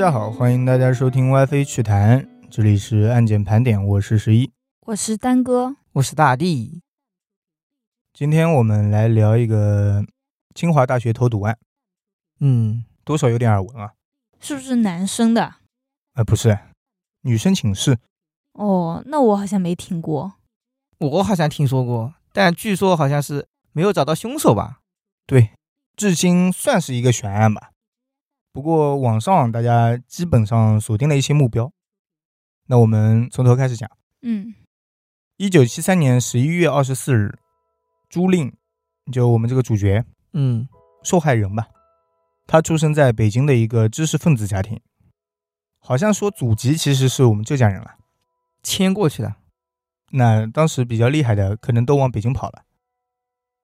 [0.00, 4.50] 家好，欢迎大家收听 WiFi 趣谈，这里是案件盘点，我是十一。
[4.86, 6.80] 我是丹哥，我是大地。
[8.14, 10.02] 今天我们来聊一个
[10.54, 11.58] 清华大学投毒案，
[12.40, 13.92] 嗯，多少有点耳闻啊？
[14.40, 15.56] 是不是男生的？
[16.14, 16.58] 呃，不是，
[17.20, 17.98] 女生寝室。
[18.54, 20.32] 哦，那我好像没听过。
[20.96, 24.80] 我好像听说过，但据说好像是没有找到凶手吧？
[25.26, 25.50] 对，
[25.94, 27.72] 至今算是一个悬案吧。
[28.52, 31.72] 不过网上大家基本上锁定了一些目标。
[32.66, 33.90] 那我们从头开始讲。
[34.22, 34.54] 嗯，
[35.36, 37.38] 一九七三年十一月二十四日，
[38.08, 38.52] 朱令，
[39.10, 40.68] 就我们这个主角，嗯，
[41.02, 41.68] 受害人吧，
[42.46, 44.80] 他出生在北京的一个知识分子家庭，
[45.78, 47.96] 好像说祖籍其实是我们浙江人了，
[48.62, 49.34] 迁过去的。
[50.12, 52.64] 那当时比较厉害的可能都往北京跑了。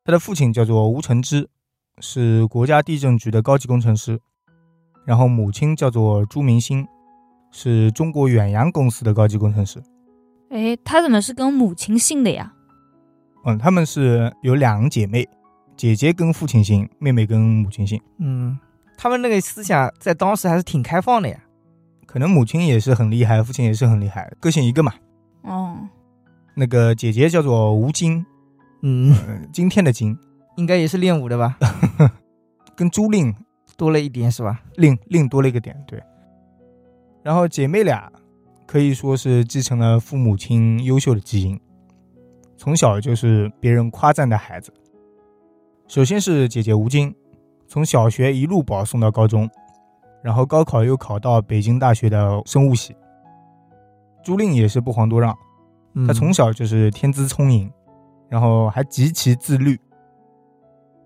[0.05, 1.51] 他的父亲叫做吴承之，
[1.99, 4.21] 是国家地震局的高级工程师，
[5.07, 6.87] 然后母亲叫做朱明星，
[7.53, 9.81] 是中国远洋公司的高级工程师。
[10.51, 12.53] 哎，他怎么是跟母亲姓的呀？
[13.45, 15.27] 嗯，他们是有两姐妹，
[15.77, 18.01] 姐姐跟父亲姓，妹妹跟母亲姓。
[18.19, 18.59] 嗯，
[18.99, 21.39] 他们那个思想在当时还是挺开放的呀。
[22.07, 24.93] 可能母亲也是很厉害，父亲也是很厉害，各姓一个嘛。
[25.43, 25.77] 哦，
[26.55, 28.25] 那个姐姐叫做吴京，
[28.83, 30.17] 嗯，呃今天的今，
[30.57, 31.57] 应该也是练武的吧？
[32.75, 33.35] 跟朱令
[33.77, 34.63] 多了一点是吧？
[34.77, 36.03] 另另多了一个点，对。
[37.23, 38.11] 然后姐妹俩
[38.67, 41.61] 可以说是继承了父母亲优秀的基因，
[42.57, 44.73] 从小就是别人夸赞的孩子。
[45.89, 47.15] 首先是姐姐吴京，
[47.69, 49.49] 从小学一路保送到高中，
[50.23, 52.97] 然后高考又考到北京大学的生物系。
[54.25, 55.37] 朱令也是不遑多让，
[56.07, 57.71] 他从小就是天资聪颖，
[58.29, 59.79] 然后还极其自律。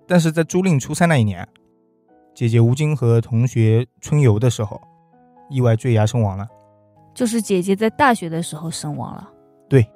[0.07, 1.47] 但是在朱令初三那一年，
[2.35, 4.81] 姐姐吴京和同学春游的时候，
[5.51, 6.47] 意外坠崖身亡了。
[7.13, 9.29] 就是姐姐在大学的时候身亡了。
[9.69, 9.87] 对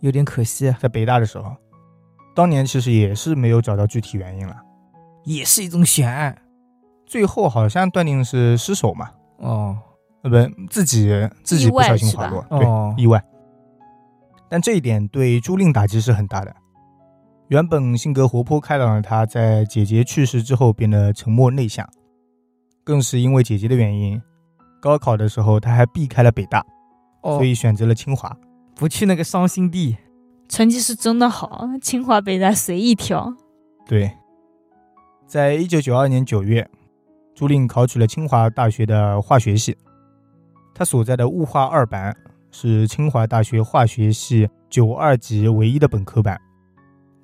[0.00, 1.54] 有点可惜啊，在北大的时候，
[2.34, 4.56] 当年其实也是没有找到具体原因了。
[5.24, 6.36] 也是一种悬案
[7.06, 9.76] 最后好像断定是失手嘛，哦
[10.22, 11.10] 呃，不，自己
[11.44, 13.22] 自己不小心滑落，对，哦，意外。
[14.48, 16.56] 但这一点对朱令打击是很大的。
[17.50, 21.84] 原本性格活泼开朗的他，在姐姐去世之后变得沉默内向，
[22.84, 24.22] 更是因为姐姐的原因，
[24.80, 26.64] 高考的时候他还避开了北大，
[27.22, 28.34] 哦，所以选择了清华。
[28.76, 29.96] 不去那个伤心地。
[30.48, 33.34] 成绩是真的好，清华北大随意挑。
[33.84, 34.08] 对，
[35.26, 36.64] 在一九九二年九月，
[37.34, 39.76] 朱令考取了清华大学的化学系，
[40.72, 42.16] 他所在的物化二班
[42.52, 46.40] 是清华大学化学系九二级唯一的本科班，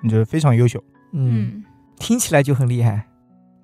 [0.09, 0.83] 这非常优秀。
[1.13, 1.65] 嗯，
[1.99, 3.07] 听起来就很厉害。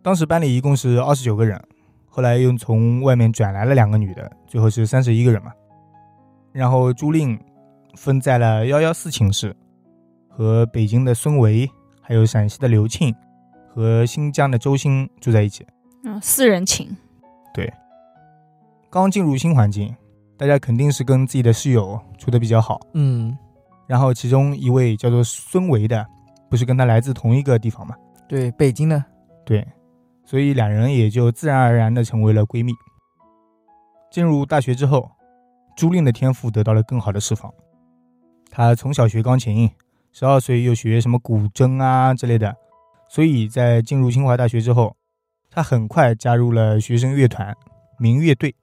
[0.02, 1.60] 当时班里一共是二十九个人，
[2.08, 5.52] 后来又从外面转来了两个女的，最后是三十一个人嘛。
[6.52, 7.38] 然后朱令
[7.94, 9.54] 分在了幺幺四寝室，
[10.28, 11.70] 和北京的孙维，
[12.00, 13.14] 还有陕西的刘庆
[13.68, 15.66] 和新疆的周鑫住在一起。
[16.04, 16.88] 嗯，四人寝。
[17.54, 17.72] 对
[18.90, 19.94] 刚进入新环境，
[20.36, 22.80] 大家肯定是跟自己的室友处的比较好。
[22.94, 23.36] 嗯，
[23.86, 26.06] 然后其中一位叫做孙维的，
[26.52, 27.96] 不是跟他来自同一个地方吗？
[28.28, 29.02] 对，北京的。
[29.42, 29.66] 对，
[30.22, 32.74] 所以两人也就自然而然的成为了闺蜜。
[34.10, 35.10] 进入大学之后，
[35.74, 37.50] 朱令的天赋得到了更好的释放。
[38.50, 39.70] 她从小学钢琴，
[40.12, 42.54] 十二岁又学什么古筝啊之类的，
[43.08, 44.94] 所以在进入清华大学之后，
[45.50, 47.56] 她很快加入了学生乐团
[47.98, 48.54] 民乐队。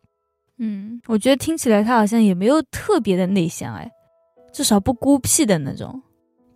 [0.60, 3.90] 嗯，我觉得听起来他好像也没有特别的内向，哎，
[4.54, 6.00] 至少不孤僻的那种。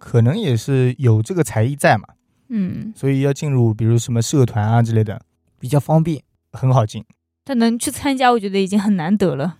[0.03, 2.09] 可能也是有这个才艺在嘛，
[2.49, 5.21] 嗯，所以要进入比如什么社团啊之类的，
[5.59, 6.21] 比较方便。
[6.51, 7.03] 很好进。
[7.45, 9.59] 他能去参加，我觉得已经很难得了。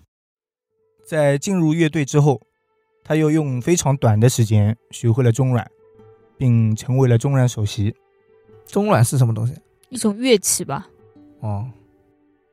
[1.08, 2.42] 在进入乐队之后，
[3.04, 5.66] 他又用非常短的时间学会了中阮，
[6.38, 7.96] 并成为了中阮首席。
[8.68, 9.56] 中阮是什么东西？
[9.90, 10.88] 一种乐器吧。
[11.40, 11.68] 哦，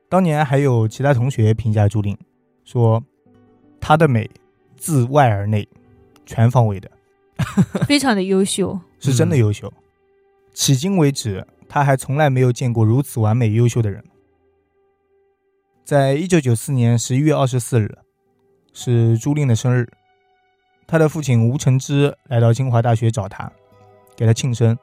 [0.09, 2.17] 当年还有其他同学评价朱令，
[2.65, 3.03] 说
[3.79, 4.27] 她的美
[4.75, 5.67] 自外而内，
[6.25, 6.89] 全方位的，
[7.87, 8.79] 非常的优秀。
[8.99, 9.71] 是真的优秀。
[10.53, 14.03] 迄今为止，他还从来没有见过如此完美优秀的人。
[15.83, 17.97] 在一九九四年十一月二十四日，
[18.73, 19.89] 是朱令的生日，
[20.85, 23.51] 他的父亲吴承之来到清华大学找他，
[24.15, 24.77] 给他庆生。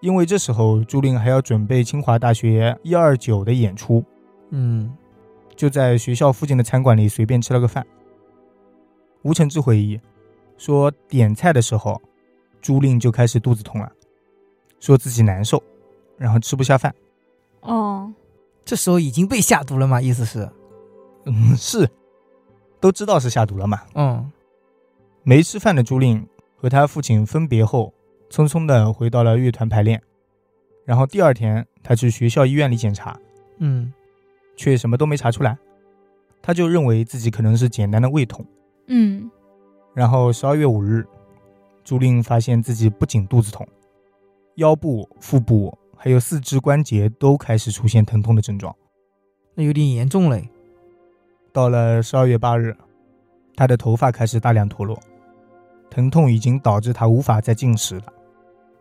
[0.00, 4.04] 因为这时候朱令还要准备清华大学一二九的演出，
[4.50, 4.94] 嗯，
[5.56, 7.84] 就在学校附近的餐馆里随便吃了个饭。
[9.22, 9.98] 吴承之回忆
[10.56, 12.00] 说，点菜的时候，
[12.60, 13.90] 朱令就开始肚子痛了，
[14.80, 15.62] 说自己难受，
[16.16, 16.94] 然后吃不下饭。
[17.60, 18.12] 哦，
[18.64, 20.00] 这时候已经被下毒了吗？
[20.00, 20.48] 意思是，
[21.24, 21.88] 嗯，是，
[22.80, 23.82] 都知道是下毒了嘛。
[23.94, 24.30] 嗯
[25.22, 26.24] 没吃饭的朱令
[26.54, 27.92] 和他父亲分别后，
[28.30, 30.00] 匆匆的回到了乐团排练。
[30.84, 33.18] 然后第二天，他去学校医院里检查，
[33.58, 33.92] 嗯，
[34.56, 35.58] 却什么都没查出来。
[36.40, 38.46] 他就认为自己可能是简单的胃痛。
[38.86, 39.28] 嗯，
[39.96, 41.06] 然后十二月五日，
[41.82, 43.66] 朱令发现自己不仅肚子痛，
[44.56, 48.76] 腰部、腹部还有四肢关节都开始出现疼痛的症状。
[49.54, 50.46] 那有点严重嘞。
[51.50, 52.76] 到了十二月八日，
[53.56, 55.00] 他的头发开始大量脱落，
[55.88, 58.04] 疼痛已经导致他无法再进食了。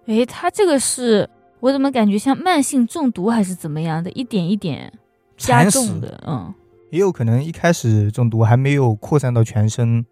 [0.07, 1.29] 诶，他这个是
[1.62, 4.91] 我怎么感觉像慢性中毒还是怎么样的，一点一点
[5.38, 6.53] 加重的，嗯
[6.91, 10.06] 也有可能一开始中毒还没有扩散到全身，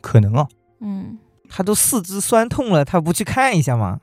[0.00, 0.48] 可能啊。
[0.80, 1.18] 嗯，
[1.48, 4.00] 他都四肢酸痛了，他不去看一下吗？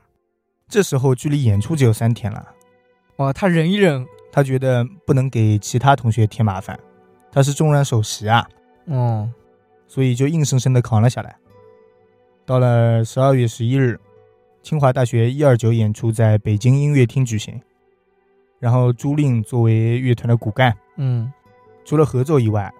[0.68, 2.46] 这时候距离演出只有三天了，
[3.16, 6.78] 哇，他忍一忍，他觉得不能给其他同学添麻烦，
[7.32, 8.46] 他是重任首席啊，
[8.84, 9.30] 哦，
[9.86, 11.34] 所以就硬生生的扛了下来。
[12.44, 13.98] 到了十二月十一日，
[14.62, 17.58] 清华大学一二九演出在北京音乐厅举行，
[18.60, 21.32] 然后朱令作为乐团的骨干，嗯，
[21.84, 22.70] 除了合奏以外，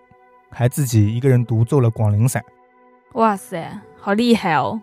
[0.51, 2.43] 还自己一个人独奏了《广陵散》。
[3.15, 4.81] 哇塞，好厉害哦！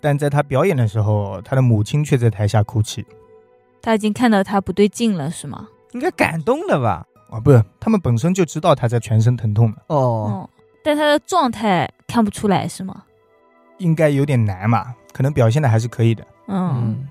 [0.00, 3.04] 但在他表演的时候，他的母亲却在台下哭泣。
[3.80, 5.68] 他已经看到他不对劲了，是吗？
[5.92, 7.06] 应该感动了吧？
[7.30, 10.50] 啊，不是，他们本身就知道他在全身疼痛的，哦，哦，
[10.82, 13.04] 但他的状态看不出来，是吗？
[13.78, 16.26] 应该有点难嘛，可能表现的还是可以的。
[16.48, 17.08] 嗯嗯，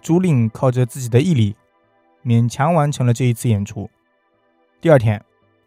[0.00, 1.56] 朱令靠着自己的毅力，
[2.24, 3.90] 勉强完成了这一次演出。
[4.80, 5.22] 第二天，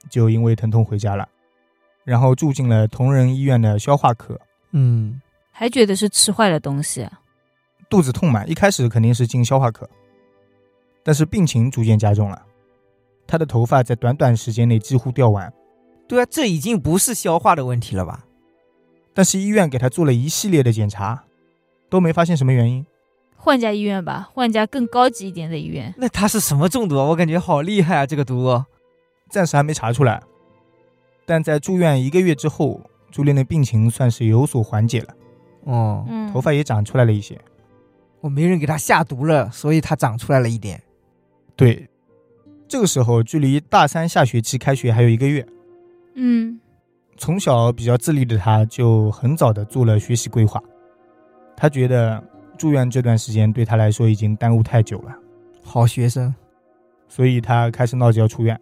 [0.10, 1.28] 就因为疼痛回家了，
[2.06, 4.40] 然后住进了同仁医院的消化科。
[4.72, 5.22] 嗯，
[5.52, 7.06] 还觉得是吃坏了东西，
[7.90, 9.90] 肚子痛嘛，一开始肯定是进消化科，
[11.04, 12.42] 但是病情逐渐加重了，
[13.28, 15.52] 他的头发在短短时间内几乎掉完。
[16.08, 18.26] 对啊，这已经不是消化的问题了吧？
[19.14, 21.24] 但是医院给他做了一系列的检查，
[21.90, 22.86] 都没发现什么原因。
[23.38, 25.94] 换家医院吧，换家更高级一点的医院。
[25.98, 27.06] 那他是什么中毒啊？
[27.06, 28.64] 我感觉好厉害啊，这个毒。
[29.30, 30.22] 暂时还没查出来，
[31.26, 32.82] 但在住院一个月之后，
[33.12, 35.16] 朱令的病情算是有所缓解了，
[35.64, 37.40] 哦，嗯，头发也长出来了一些。
[38.22, 40.82] 我没人给他下毒了，所以他长出来了一点。
[41.56, 41.90] 对，
[42.68, 45.46] 这个时候距离大三下学期开学还有一个月，
[46.16, 46.60] 嗯。
[47.18, 50.62] 从小比较自立的他，就很早的做了学习规划。
[51.56, 52.22] 他觉得
[52.58, 55.16] 住院这段时间对他来说已经耽误太久了，
[55.64, 56.36] 好学生，
[57.08, 58.60] 所以他开始闹着要出院，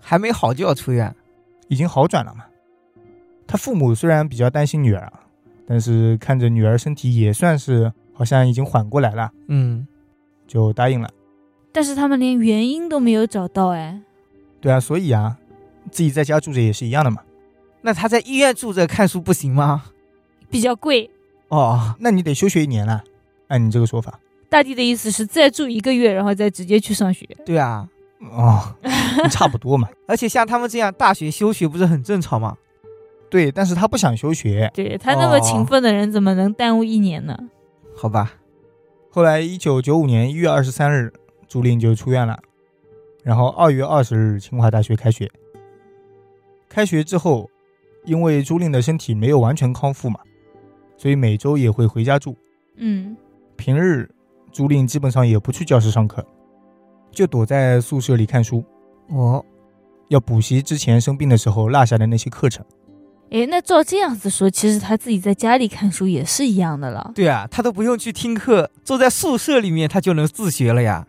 [0.00, 1.12] 还没好就要出院。
[1.70, 2.44] 已经好转了嘛。
[3.46, 5.10] 他父母虽然比较担心女儿，
[5.66, 9.86] 但是看着女儿身体也算是好像已经缓过来了，嗯，
[10.46, 11.08] 就答应了。
[11.72, 14.00] 但是他们连原因都没有找到，哎，
[14.60, 15.38] 对啊，所以啊，
[15.90, 17.22] 自己在家住着也是一样的嘛。
[17.82, 19.84] 那他在医院住着看书不行吗？
[20.50, 21.08] 比较贵。
[21.48, 23.02] 哦，那你得休学一年了，
[23.48, 24.20] 按你这个说法。
[24.48, 27.24] 大弟的意思是再住一个月，然后再直接去上学。
[27.46, 27.88] 对啊，
[28.20, 28.74] 哦，
[29.30, 29.88] 差不多嘛。
[30.06, 32.56] 而且像他们这样大学休学不是很正常吗？
[33.30, 34.70] 对，但是他不想休学。
[34.74, 37.38] 对他那么哦勤奋的人，怎么能耽误一年呢？
[37.96, 38.32] 好吧，
[39.10, 41.12] 后来，一九九五年一月二十三日，
[41.46, 42.38] 朱令就出院了。
[43.22, 45.30] 然后二月二十日，清华大学开学。
[46.68, 47.48] 开学之后，
[48.04, 50.18] 因为朱令的身体没有完全康复嘛，
[50.96, 52.36] 所以每周也会回家住。
[52.76, 53.16] 嗯，
[53.56, 54.10] 平日，
[54.50, 56.24] 朱令基本上也不去教室上课，
[57.10, 58.64] 就躲在宿舍里看书，
[59.08, 59.44] 哦，
[60.08, 62.64] 要补习之前生病的时候落下的那些课程。
[63.30, 67.12] 诶，那照这样子说，其实他自己在家里看书也是一样的了。
[67.14, 71.06] 对啊，他都不用去听课，坐在宿舍里面他就能自学了呀。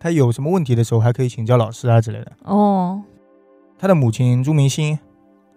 [0.00, 2.32] 他有什么问题的时候，还可以请教老师啊之类的。
[2.42, 3.00] 哦，
[3.78, 4.98] 他的母亲朱明心，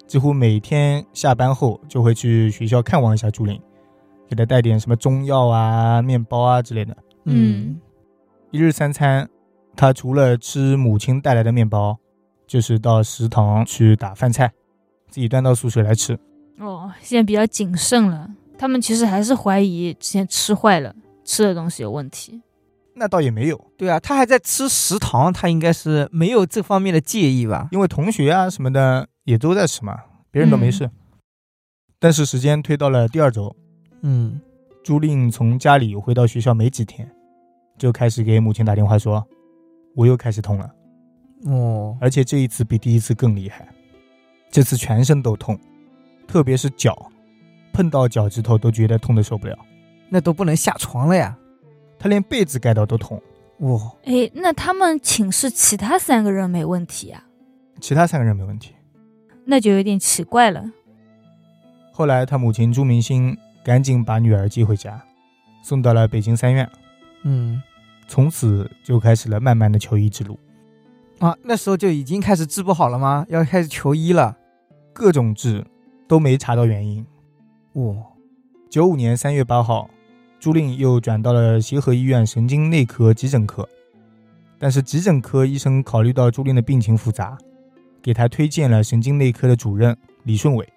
[0.05, 3.59] 几乎每天下班后就会去学校看望一下朱琳，
[4.29, 6.95] 给他带点什么中药啊、面包啊之类的。
[7.23, 7.79] 嗯，
[8.51, 9.27] 一日三餐，
[9.75, 11.97] 他除了吃母亲带来的面包，
[12.47, 14.51] 就是到食堂去打饭菜，
[15.09, 16.17] 自己端到宿舍来吃。
[16.59, 18.29] 哦，现在比较谨慎了。
[18.57, 22.41] 他们其实还是怀疑之前吃坏了，吃的东西有问题。
[22.95, 27.67] 那倒也没有，对啊，他还在吃食堂，他应该是没有这方面的介意吧？
[27.71, 29.97] 因为同学啊什么的也都在吃嘛，
[30.29, 30.89] 别人都没事。
[31.99, 33.53] 但是时间推到了第二周，
[34.03, 34.39] 嗯，
[34.83, 37.09] 朱令从家里回到学校没几天，
[37.79, 39.25] 就开始给母亲打电话说
[39.95, 40.73] ：“我又开始痛了，
[41.45, 43.67] 哦，而且这一次比第一次更厉害，
[44.49, 45.59] 这次全身都痛，
[46.27, 47.11] 特别是脚，
[47.71, 49.57] 碰到脚趾头都觉得痛得受不了。
[50.09, 51.37] 那都不能下床了呀。
[51.97, 53.21] 他连被子盖到都痛，
[53.59, 57.23] 哇，哎，那他们寝室其他三个人没问题呀、
[57.79, 58.73] 其他三个人没问题。
[59.45, 60.63] 那就有点奇怪了。
[61.91, 65.03] 后来他母亲朱明星赶紧把女儿接回家，
[65.63, 66.69] 送到了北京三院，
[67.23, 67.61] 嗯
[68.07, 70.37] 从此就开始了漫漫的求医之路。
[71.19, 73.25] 啊，那时候就已经开始治不好了吗？
[73.29, 74.37] 要开始求医了。
[74.91, 75.65] 各种治
[76.07, 77.05] 都没查到原因。
[77.73, 77.95] 哇，
[78.69, 79.89] 九五年三月八号，
[80.39, 83.67] 朱令又转到了协和医院神经内科急诊科，
[84.59, 87.37] 但是急诊科医生考虑到朱令的病情复杂，
[88.01, 90.67] 给他推荐了神经内科的主任李顺伟。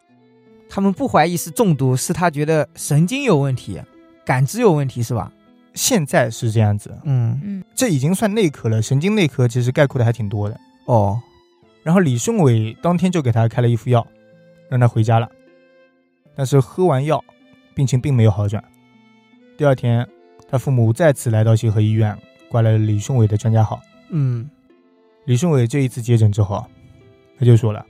[0.68, 3.80] 他们不怀疑是中毒，是他觉得神经有问题，
[4.24, 5.30] 感知有问题是吧？
[5.76, 10.58] 现在是这样子，嗯，嗯，这已经算内科了，神经内科其实概括的还挺多的。
[10.86, 11.20] 哦，
[11.82, 14.04] 然后李顺伟当天就给他开了一副药，
[14.70, 15.30] 让他回家了。
[16.34, 17.22] 但是喝完药，
[17.74, 18.64] 病情并没有好转。
[19.58, 20.08] 第二天，
[20.48, 22.16] 他父母再次来到协和医院，
[22.48, 23.80] 挂了李顺伟的专家号。
[24.08, 24.48] 嗯，
[25.26, 26.64] 李顺伟这一次接诊之后，
[27.38, 27.84] 他就说了，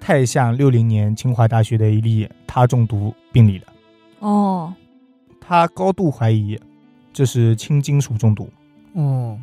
[0.00, 3.66] 太像六零年清华大学的一例他中毒病例了。
[4.20, 4.72] 哦，
[5.40, 6.58] 他高度怀疑
[7.12, 8.48] 这是轻金属中毒，
[8.94, 9.38] 哦，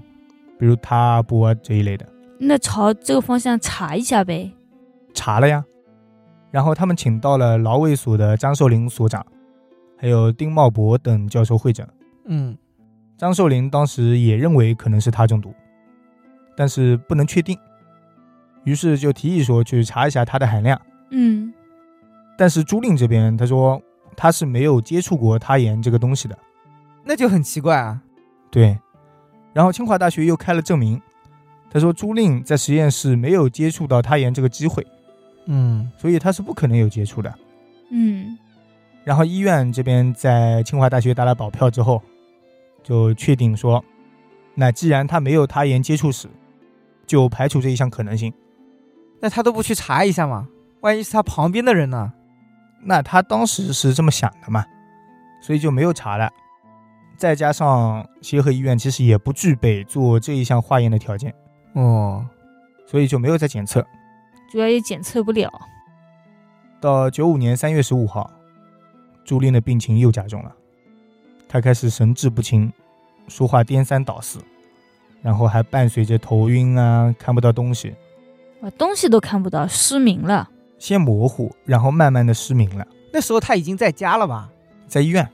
[0.57, 2.05] 比如他铂这一类的。
[2.39, 4.51] 那朝这个方向查一下呗。
[5.13, 5.63] 查了呀，
[6.51, 9.25] 然后他们请到了劳卫所的张寿林所长，
[9.97, 11.87] 还有丁茂博等教授会诊。
[12.25, 12.57] 嗯，
[13.17, 15.53] 张寿林当时也认为可能是他中毒，
[16.55, 17.57] 但是不能确定，
[18.63, 20.79] 于是就提议说去查一下它的含量。
[21.11, 21.53] 嗯，
[22.37, 23.81] 但是朱令这边他说
[24.15, 26.37] 他是没有接触过他盐这个东西的，
[27.09, 27.99] 那就很奇怪啊。
[28.51, 28.77] 对。
[29.51, 31.01] 然后清华大学又开了证明，
[31.71, 34.85] 他说朱令在实验室没有接触到他盐这个机会，
[35.47, 37.33] 嗯，所以他是不可能有接触的。
[37.89, 38.37] 嗯，
[39.03, 41.99] 然后医院这边在清华大学打了保票之后，
[42.83, 43.83] 就确定说，
[44.53, 46.29] 那既然他没有他盐接触史，
[47.07, 48.31] 就排除这一项可能性。
[49.19, 50.47] 那他都不去查一下吗？
[50.81, 52.13] 万一是他旁边的人呢？
[52.83, 54.63] 那他当时是这么想的嘛，
[55.41, 56.29] 所以就没有查了。
[57.19, 61.35] 再加上协和医院其实也不具备做这一项化验的条件，
[61.73, 62.25] 哦，
[62.87, 63.85] 所以就没有再检测。
[64.49, 65.51] 主要也检测不了。
[66.79, 68.31] 到九五年三月十五号，
[69.25, 70.55] 朱令的病情又加重了，
[71.49, 72.71] 他开始神志不清，
[73.27, 74.39] 说话颠三倒四，
[75.21, 77.93] 然后还伴随着头晕啊，看不到东西，
[78.61, 80.49] 啊，东西都看不到，失明了。
[80.77, 82.87] 先模糊，然后慢慢的失明了。
[83.11, 84.49] 那时候他已经在家了吧？
[84.87, 85.29] 在医院，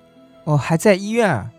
[0.46, 1.52] 哦，还在医院啊。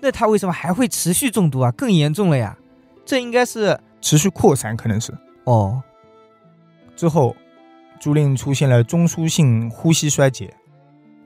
[0.00, 1.70] 那他为什么还会持续中毒啊？
[1.72, 2.56] 更严重了呀！
[3.04, 5.82] 这应该是持续扩散，可能是哦，
[6.94, 7.34] 之后，
[7.98, 10.54] 朱令出现了中枢性呼吸衰竭，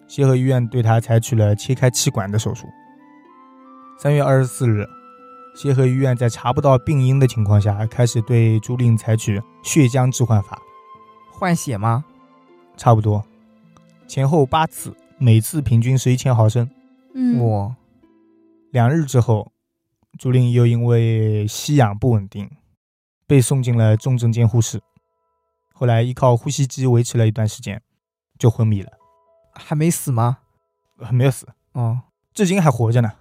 [0.07, 2.67] 协和医院对他采取了切开气管的手术。
[3.99, 4.87] 三月二十四日，
[5.55, 10.61] 协和医院在查不到病因的情况下，开始对朱令采取血浆置换法，
[11.31, 12.05] 换血吗？
[12.77, 13.23] 差不多
[14.09, 16.69] 前后八次，每次平均是一千毫升。
[17.15, 17.75] 嗯，哇，
[18.73, 19.53] 两日之后，
[20.19, 22.51] 朱令又因为吸氧不稳定，
[23.27, 24.83] 被送进了重症监护室。
[25.75, 27.83] 后来依靠呼吸机维持了一段时间，
[28.39, 28.91] 就昏迷了，
[29.53, 30.39] 还没死吗？
[30.99, 32.01] 还没有死，哦，
[32.33, 33.13] 至今还活着呢。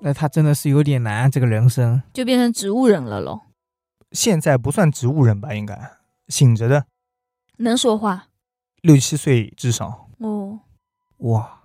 [0.00, 2.02] 那他真的是有点难，这个人生。
[2.14, 3.42] 就变成植物人了咯。
[4.12, 5.52] 现在不算植物人吧？
[5.52, 6.86] 应该醒着的，
[7.58, 8.28] 能说话
[8.80, 10.08] 六七岁至少。
[10.20, 10.60] 哦。
[11.18, 11.57] 哇，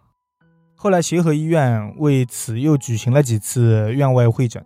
[0.84, 4.62] 后来协和医院为此又举行了几次院外会诊，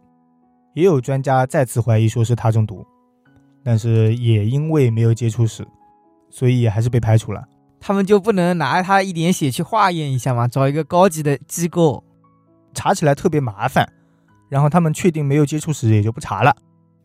[0.73, 2.83] 也有专家再次怀疑说是他中毒，
[3.63, 5.63] 但是也因为没有接触史，
[6.31, 7.47] 所以还是被排除了。
[7.79, 10.47] 他们就不能拿他一点血去化验一下吗？
[10.47, 12.03] 找一个高级的机构。
[12.73, 13.87] 查起来特别麻烦，
[14.49, 16.55] 然后他们确定没有接触史，也就不查了。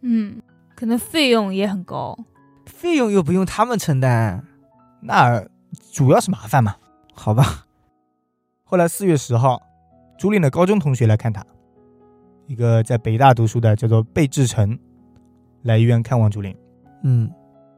[0.00, 0.40] 嗯，
[0.74, 2.18] 可能费用也很高。
[2.64, 4.42] 费用又不用他们承担，
[5.02, 5.44] 那
[5.92, 6.76] 主要是麻烦嘛。
[7.12, 7.66] 好吧？
[8.72, 9.60] 后来四月十号，
[10.16, 11.44] 朱令的高中同学来看他，
[12.46, 14.78] 一个在北大读书的叫做贝志成，
[15.60, 16.56] 来医院看望朱令。
[17.02, 17.30] 嗯，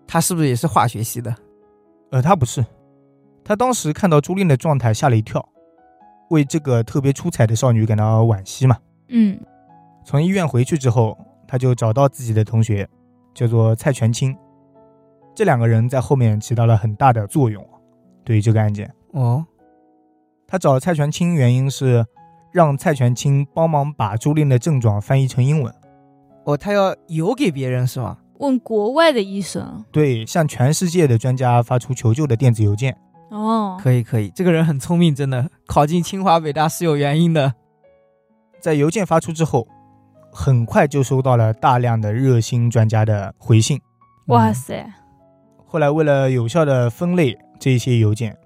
[0.06, 1.34] 他是不是也是化学系的？
[2.12, 2.64] 呃，他不是，
[3.42, 5.44] 他当时看到朱令的状态吓了一跳，
[6.30, 8.78] 为这个特别出彩的少女感到惋惜嘛。
[9.08, 9.36] 嗯，
[10.04, 12.88] 从医院回去之后，他就找到自己的同学，
[13.34, 14.32] 叫做蔡全清，
[15.34, 17.68] 这两个人在后面起到了很大的作用，
[18.22, 18.88] 对于这个案件。
[19.10, 19.44] 哦，
[20.54, 22.06] 他找蔡全清原因是
[22.52, 25.74] 让蔡全清帮忙把朱令的症状翻译成英文，
[26.44, 28.18] 哦，他要邮给别人是吗？
[28.38, 29.84] 问国外的医生。
[29.90, 32.96] 对，向全世界的专家发出求救的电子邮件。
[33.30, 37.52] 哦，可以可以，这个人很聪明，真的考进清华北大是有原因的。
[38.60, 39.66] 在邮件发出之后，
[40.32, 43.80] 很快就收到了大量的热心专家的回信。
[44.28, 44.88] 哇塞，
[45.66, 48.38] 后来为了有效的分类这些邮件，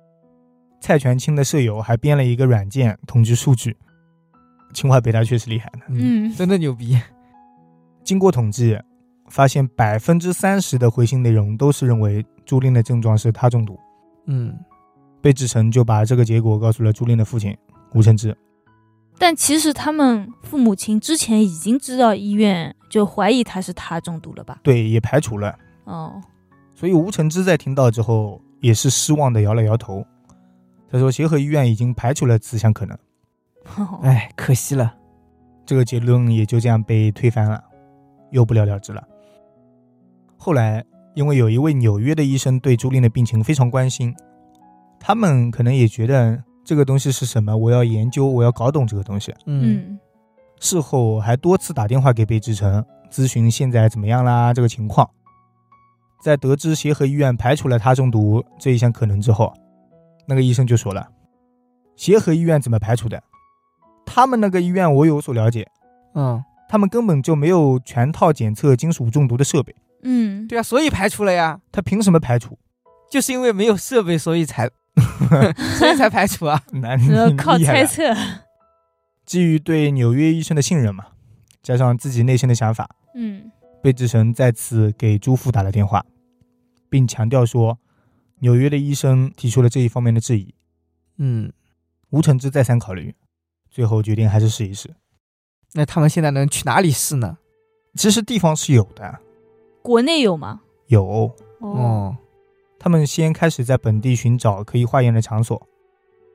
[0.80, 3.76] 蔡全清的舍友还编了一个软件统计数据。
[4.72, 5.80] 清华北大确实厉害的。
[5.88, 7.00] 嗯，真的牛逼。
[8.04, 8.78] 经过统计，
[9.28, 13.78] 发现百分之三十的回信内容都是认为朱令的症状是他中毒。
[14.26, 14.54] 嗯，
[15.20, 17.56] 贝志成就把这个结果告诉了朱令的父亲
[17.94, 18.36] 吴承之。
[19.18, 24.60] 但其实他们父母亲之前已经知道医院就怀疑他是他中毒了吧？
[24.62, 25.58] 对，也排除了。
[25.84, 26.22] 哦，
[26.74, 30.06] 所以吴承之在听到之后也是失望的摇了摇头。
[30.90, 32.98] 他说：“协和医院已经排除了此项可能。”
[34.02, 34.94] 哎，可惜了。
[35.66, 37.62] 这个结论也就这样被推翻了，
[38.30, 39.06] 又不了了之了。
[40.38, 40.82] 后来，
[41.14, 44.14] 因为有一位纽约的医生对朱令的病情非常关心，
[44.98, 49.30] 他们可能也觉得这个东西是什么，我要研究，我要搞懂这个东西。
[49.44, 49.98] 嗯嗯
[50.60, 55.08] 事后还多次打电话给贝志成咨询现在怎么样啦这个情况。
[56.20, 59.52] 在得知协和医院排除了他中毒这一项可能之后，
[60.28, 61.08] 那个医生就说了
[61.96, 63.22] ：“协和医院怎么排除的？
[64.04, 65.66] 他们那个医院我有所了解，
[66.14, 72.58] 嗯，他们根本就没有全套检测金属中毒的设备，嗯，对啊，所以排除了呀，他凭什么排除？
[73.10, 74.68] 就是因为没有设备，所以才
[75.78, 76.62] 所以才排除啊。
[76.72, 78.14] 那 呃靠猜测，
[79.24, 81.06] 基于对纽约医生的信任嘛，
[81.62, 83.50] 加上自己内心的想法，嗯。
[83.80, 86.04] 贝志成再次给朱父打了电话，
[86.90, 87.78] 并强调说，
[88.40, 90.54] 纽约的医生提出了这一方面的质疑。
[91.16, 91.52] 嗯，
[92.10, 93.14] 吴承志再三考虑，
[93.70, 94.88] 最后决定还是试一试。
[95.72, 97.36] 那他们现在能去哪里试呢？
[97.94, 99.18] 其实地方是有的，
[99.82, 100.60] 国内有吗？
[100.86, 101.04] 有。
[101.04, 102.16] 哦，哦，
[102.78, 105.60] 他们先开始在本地寻找可以化验的场所，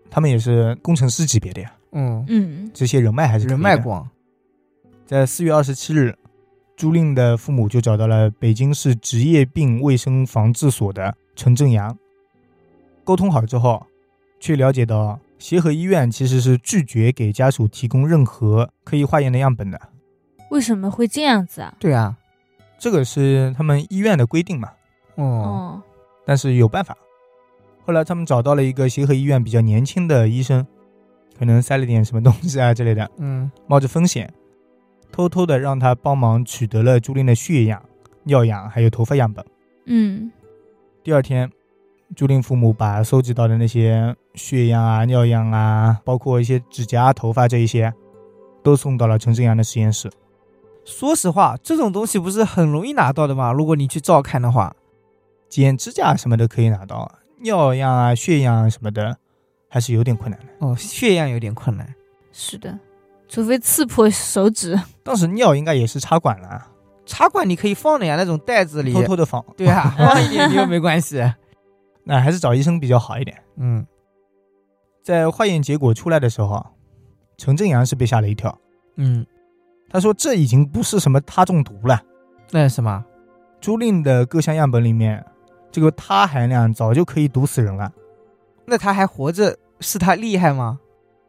[0.09, 3.77] 他们也是工程师级别的呀，嗯，嗯这些人脉还是人脉。
[3.77, 4.07] 广。
[5.05, 6.17] 在四月二十七日，
[6.75, 11.97] 朱令的父母就找到了北京市职业病卫生防治所的陈正阳。
[13.03, 13.85] 沟通好之后，
[14.39, 19.79] 却了解到协和医院其实是拒绝给家属提供任何可以化验的样本的，
[20.49, 21.75] 为什么会这样子啊？
[21.79, 22.17] 对啊。
[22.79, 24.69] 这个是他们医院的规定嘛。
[25.15, 25.81] 哦，哦，
[26.25, 26.97] 但是有办法。
[27.85, 30.65] 后来他们找到了一个协和医院比较年轻的医生，
[31.37, 34.33] 可能塞了点什么东西啊之类的，嗯，冒着风险，
[35.11, 37.81] 偷偷的让他帮忙取得了朱琳的血样、
[38.23, 39.45] 尿样还有头发样本。
[39.85, 40.31] 嗯
[41.03, 41.51] 第二天，
[42.15, 47.93] 朱令父母把收集到的那些血样啊、尿样啊，包括一些指甲、头发这一些，
[48.63, 50.09] 都送到了陈正阳的实验室。
[50.85, 53.51] 说实话，这种东西不是很容易拿到的吗？
[53.51, 54.73] 如果你去照看的话，
[55.49, 57.11] 剪指甲什么的可以拿到，
[57.41, 59.17] 尿样啊、血样啊什么的，
[59.67, 60.45] 还是有点困难的。
[60.65, 61.93] 哦，血样有点困难。
[62.31, 62.79] 是的，
[63.27, 64.79] 除非刺破手指。
[65.03, 66.65] 当时尿应该也是插管了，
[67.05, 68.93] 插管你可以放的呀，那种袋子里。
[68.93, 69.43] 偷偷的放。
[69.57, 71.21] 对啊， 放一点又没关系。
[72.05, 73.37] 那还是找医生比较好一点。
[73.57, 73.85] 嗯，
[75.03, 76.71] 在化验结果出来的时候啊，
[77.37, 78.57] 陈正阳是被吓了一跳。
[78.97, 79.25] 嗯，
[79.89, 82.01] 他说：“这已经不是什么他中毒了，
[82.51, 83.03] 那是什么？
[83.61, 85.25] 朱令的各项样本里面，
[85.71, 87.91] 这个他含量早就可以毒死人了。
[88.65, 90.79] 那他还活着，是他厉害吗？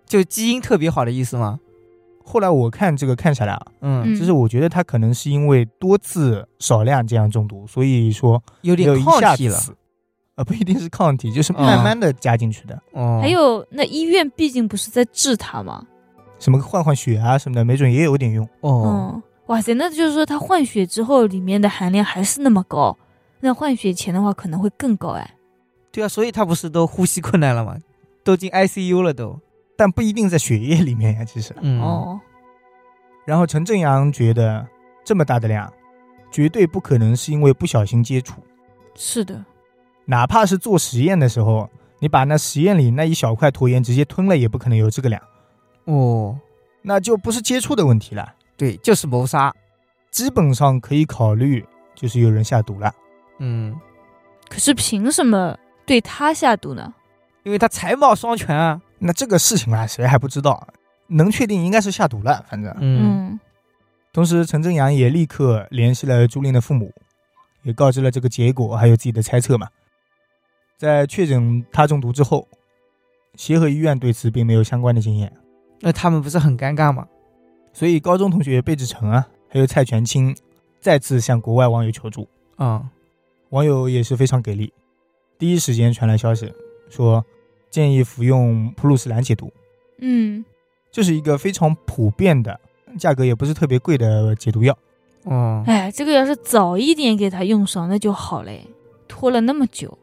[0.07, 1.61] 就基因特别好的意思吗？
[2.25, 9.57] 后来我看这个看下来啊，嗯，嗯就是我觉得他可能是因为多次少量这样中毒，所以说有点抗体了。
[9.59, 9.77] 子，
[10.37, 12.75] 呃，不一定是抗体，就是慢慢的加进去的。
[12.93, 15.87] 哦，还有，那医院毕竟不是在治他吗？
[16.41, 18.45] 什么换换血啊什么的，没准也有点用。
[18.61, 22.97] 哦，嗯，哇塞，那就是说他换血之后里面的含量还是那么高，
[23.41, 25.35] 那换血前的话可能会更高哎。
[25.93, 27.77] 对啊，所以他不是都呼吸困难了吗？
[28.25, 29.39] 都进 ICU 了都。
[29.77, 31.55] 但不一定在血液里面呀，其实。
[31.61, 32.21] 嗯，哦，
[33.25, 34.67] 然后陈正阳觉得
[35.05, 35.73] 这么大的量，
[36.31, 38.41] 绝对不可能是因为不小心接触，
[38.95, 39.45] 是的，
[40.05, 45.21] 哪怕是做实验的时候，你把那实验里那一小块坨盐直接吞了，也不可能有这个量，
[45.85, 46.39] 哦，
[46.83, 49.55] 那就不是接触的问题了，对，就是谋杀。
[50.11, 52.95] 基本上可以考虑就是有人下毒了。
[53.41, 53.75] 嗯，
[54.49, 56.95] 可是凭什么对他下毒呢？
[57.43, 58.81] 因为他才貌双全啊。
[59.07, 60.67] 那这个事情啊，谁还不知道？
[61.09, 62.73] 能确定应该是下毒了，反正。
[62.81, 63.41] 嗯嗯
[64.15, 66.91] 同时，陈正阳也立刻联系了朱令的父母，
[67.63, 69.69] 也告知了这个结果，还有自己的猜测嘛。
[70.79, 72.49] 在确诊他中毒之后，
[73.35, 75.31] 协和医院对此并没有相关的经验，
[75.81, 77.07] 那他们不是很尴尬吗？
[77.73, 80.35] 所以高中同学贝志成啊，还有蔡全清
[80.81, 82.89] 再次向国外网友求助，啊、
[83.51, 84.73] 网友也是非常给力，
[85.39, 86.51] 第一时间传来消息
[86.89, 87.25] 说
[87.75, 89.53] 建议服用普鲁士蓝解毒，
[89.99, 90.45] 嗯
[90.93, 92.61] 这是一个非常普遍的
[92.97, 94.79] 价格也不是特别贵的解毒药。
[95.25, 98.65] 哦，哎，这个要是早一点给他用上，那就好嘞。
[99.09, 99.99] 拖了那么久，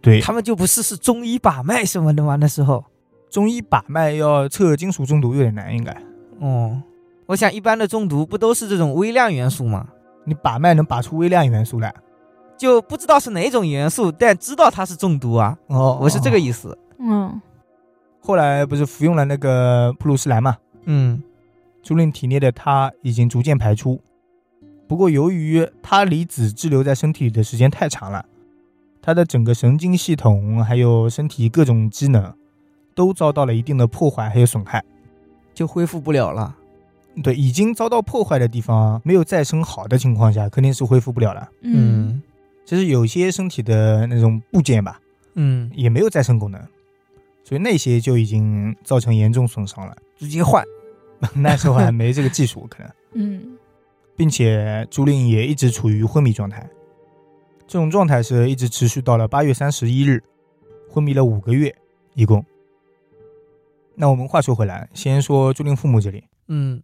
[0.00, 2.34] 对，他们就不试试中医把脉什么的吗？
[2.34, 2.84] 那时候，
[3.30, 5.96] 中医把脉要测金属中毒有点难，应该
[6.40, 6.82] 哦，
[7.26, 9.86] 我想一般的中毒不都是这种微量元素吗？
[10.24, 11.94] 你把脉能把出微量元素来。
[12.58, 15.56] 就不知道是哪种元素，但知道它是中毒啊。
[15.68, 16.38] 哦，我是这个。
[16.38, 16.76] 意思。
[17.02, 17.40] 嗯，
[18.20, 21.22] 后来不是服用了那个普鲁士蓝嘛，嗯，
[21.82, 24.00] 朱令体内的它已经逐渐排出，
[24.86, 28.24] 不过由于它离子滞留在身体里的时间太长了，
[29.00, 32.32] 它的整个神经系统还有身体各种机能
[32.94, 34.84] 都遭到了一定的破坏还有损害。
[35.54, 36.56] 就恢复不了了。
[37.22, 41.46] 对，已经遭到破坏的地方没有再生好的情况下，肯定是恢复不了了。
[41.60, 42.22] 嗯，
[42.64, 44.98] 其实有些身体的那种部件吧，
[45.34, 46.58] 嗯，也没有再生功能，
[47.44, 49.96] 所以那些就已经造成严重损伤了。
[50.16, 50.64] 直接换。
[51.34, 52.92] 那时候还没这个技术，可能。
[53.14, 53.56] 嗯，
[54.16, 56.68] 并且朱令也一直处于昏迷状态，
[57.66, 60.20] 这种状态是一直持续到了八月三十一日，
[60.90, 61.72] 昏迷了五个月，
[62.14, 62.44] 一共。
[63.94, 66.82] 那我们话说回来，先说朱令父母这里，嗯，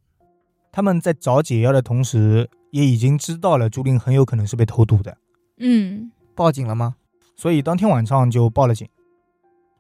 [0.71, 5.16] 他们在找解药的同时，也已经知道了朱令很有可能是被投毒的，
[5.59, 6.94] 嗯，报警了吗？
[7.35, 8.87] 所以当天晚上就报了警。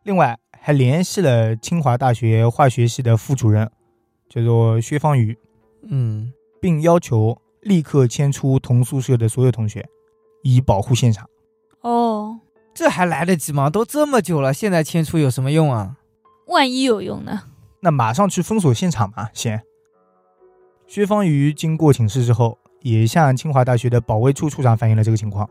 [0.02, 3.70] 另外还联系了清华大学化学系的副主任，
[4.28, 5.36] 叫做薛方瑜，
[5.82, 9.86] 嗯，并要求立刻迁出同宿舍的所有同学，
[10.42, 11.28] 以保护现场。
[11.80, 12.38] 哦，
[12.74, 13.70] 这还来得及吗？
[13.70, 15.96] 都这么久了，现在迁出有什么用啊？
[16.46, 17.42] 万一有用呢？
[17.80, 19.62] 那马上去封锁现场嘛，先。
[20.86, 25.48] 薛方瑜经过请示之后，也向清华大学的保卫处处长反映了这个情况。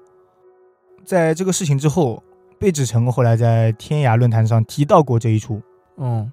[1.05, 2.21] 在这个事情之后，
[2.59, 5.61] 贝志成后来在天涯论坛上提到过这一出。
[5.97, 6.31] 嗯，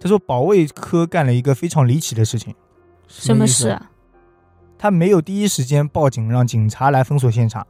[0.00, 2.54] 他说，保卫科干了一个非常离奇的事情，
[3.08, 3.46] 什么？
[3.46, 3.90] 事啊？
[4.78, 7.66] 他没有第一时间报警让警察来封锁现场，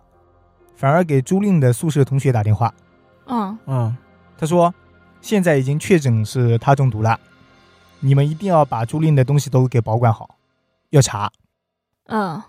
[0.74, 2.74] 反而给朱令的宿舍同学打电话。
[3.26, 3.96] 嗯，嗯，
[4.36, 4.74] 他说，
[5.20, 7.18] 现在已经确诊是他中毒了，
[8.00, 10.36] 你们一定要把朱令的东西都给保管好，
[10.90, 11.30] 要查。
[12.06, 12.42] 嗯，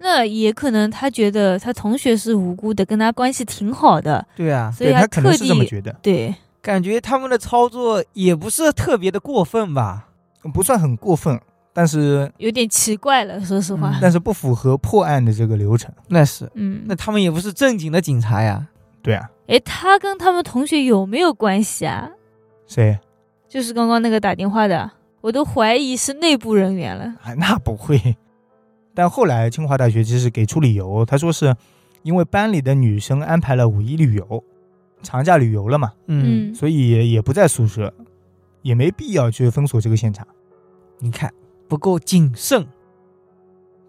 [0.00, 10.08] 那也可能他觉得他同学是无辜的，跟他关系挺好的，对啊，所以他对他可能特地是这么觉得，对，感觉他们的操作也不是特别的过分吧？
[10.54, 11.38] 不算很过分，
[11.74, 13.98] 但是有点奇怪了，说实话。
[14.00, 15.92] 但是不符合破案的这个流程。
[16.08, 18.66] 那是，嗯，那他们也不是正经的警察呀。
[19.02, 22.08] 对啊，哎，他跟他们同学有没有关系啊？
[22.66, 22.98] 谁？
[23.48, 27.14] 就是刚刚那个打电话的，我都怀疑是内部人员了。
[27.22, 28.16] 哎，那不会。
[29.00, 31.56] 但后来清华大学其实给出理由，他说是
[32.02, 34.44] 因为班里的女生安排了五一旅游，
[35.02, 37.94] 长假旅游了嘛，嗯，所以也也不在宿舍，
[38.60, 40.28] 也没必要去封锁这个现场。
[40.98, 41.32] 你看
[41.66, 42.66] 不够谨慎。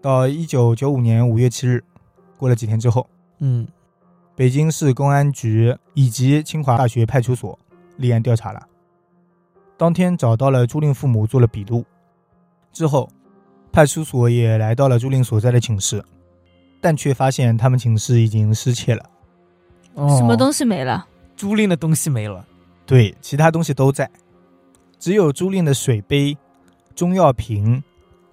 [0.00, 1.84] 到一九九五年五月七日，
[2.38, 3.06] 过了几天之后，
[3.40, 3.68] 嗯，
[4.34, 7.58] 北京市公安局以及清华大学派出所
[7.98, 8.66] 立案调查了。
[9.76, 11.84] 当天找到了朱令父母做了笔录，
[12.72, 13.10] 之后，
[13.72, 16.04] 派出所也来到了朱令所在的寝室，
[16.80, 19.02] 但却发现他们寝室已经失窃了。
[19.94, 21.06] 哦什么东西没了？
[21.36, 22.46] 朱令的东西没了？
[22.84, 24.10] 对，其他东西都在，
[24.98, 26.36] 只有朱令的水杯、
[26.94, 27.82] 中药瓶，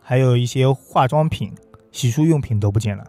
[0.01, 1.53] 还有一些化妆品、
[1.91, 3.05] 洗漱用品都不见了。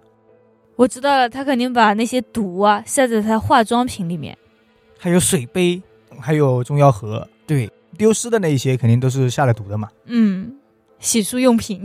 [0.76, 4.36] 我知道了，他肯定把那些毒啊下在他化妆品里面。
[4.98, 5.82] 还有水杯？
[6.18, 9.88] 还有中药盒，对，丢失的那些肯定都是下了毒的嘛。
[10.04, 10.56] 嗯，
[10.98, 11.82] 洗漱用品。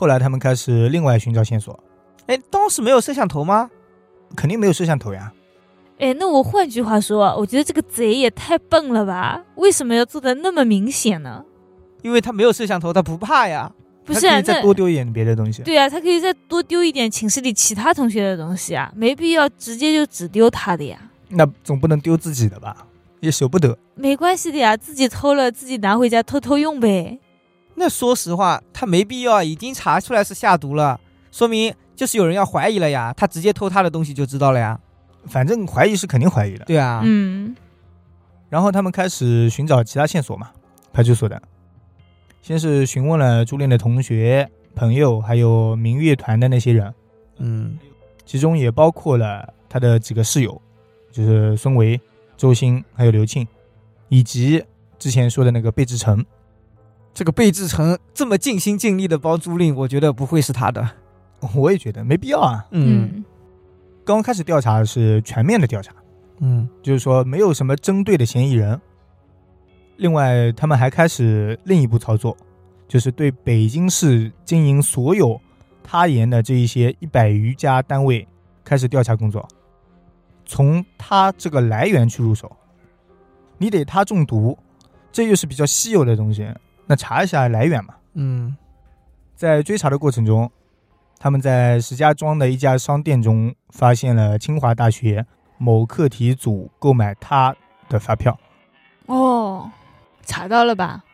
[0.00, 1.78] 后来他们开始另外寻找线索，
[2.24, 3.70] 哎，当时没有摄像头吗？
[4.34, 5.30] 肯定没有摄像头呀。
[5.98, 9.44] 哎，那我换句话说，我觉得这个贼也太笨了吧？
[9.56, 11.44] 为什么要做的那么明显呢？
[12.00, 13.70] 因为他没有摄像头，他不怕呀。
[14.02, 15.62] 不是、啊，可以再多丢一点别的东西。
[15.64, 20.98] 对啊，他可以再多丢一点寝室里其他同学的东西啊，没必要直接就只丢他的呀。
[21.28, 22.74] 那总不能丢自己的吧？
[23.20, 23.76] 也舍不得。
[23.96, 27.18] 没关系的呀，自己偷了自己拿回家偷偷用呗。
[27.80, 31.00] 那说实话，他没必要，已经查出来是下毒了，
[31.32, 33.10] 说明就是有人要怀疑了呀。
[33.16, 34.78] 他直接偷他的东西就知道了呀。
[35.24, 36.66] 反正怀疑是肯定怀疑的。
[36.66, 37.56] 对啊，嗯
[38.50, 40.50] 然后他们开始寻找其他线索嘛，
[40.92, 41.40] 派出所的。
[42.42, 46.92] 先是询问了朱令的同学、朋友，还有民乐团的那些人，
[47.38, 47.78] 嗯，
[48.26, 50.60] 其中也包括了他的几个室友，
[51.10, 51.98] 就是孙维、
[52.36, 53.48] 周鑫还有刘庆，
[54.10, 54.62] 以及
[54.98, 56.22] 之前说的那个贝志成。
[57.12, 60.88] 这个贝志成这么尽心尽力的包租赁，我觉得不会是他的。
[61.54, 62.66] 我也觉得没必要啊。
[62.70, 63.24] 嗯
[64.04, 65.92] 刚开始调查是全面的调查，
[66.40, 68.80] 嗯就是说没有什么针对的嫌疑人。
[69.96, 72.36] 另外，他们还开始另一步操作，
[72.88, 75.40] 就是对北京市经营所有
[75.82, 78.26] 他盐的这一些一百余家单位
[78.64, 79.46] 开始调查工作，
[80.46, 82.50] 从他这个来源去入手。
[83.58, 84.56] 你得他中毒，
[85.12, 86.48] 这又是比较稀有的东西，
[86.90, 87.94] 那查一下来源嘛。
[88.14, 88.56] 嗯
[89.36, 90.50] 在追查的过程中，
[91.20, 95.24] 他们在石家庄的一家商店中发现了清华大学
[95.56, 97.54] 某课题组购买他
[97.88, 98.36] 的发票。
[99.06, 99.70] 哦，
[100.26, 101.04] 查到了吧？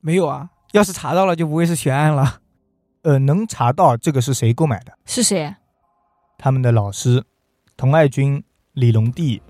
[0.00, 2.40] 没有啊，要是查到了就不会是悬案了。
[3.02, 4.92] 呃，能查到这个是谁购买的？
[5.04, 5.54] 是谁？
[6.38, 7.22] 他们的老师
[7.76, 9.42] 童爱军、李龙弟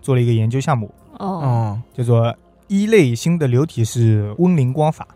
[0.00, 2.34] 做了一个研究项目，哦，哦，叫做
[2.66, 5.06] 一类新的流体式温灵光法。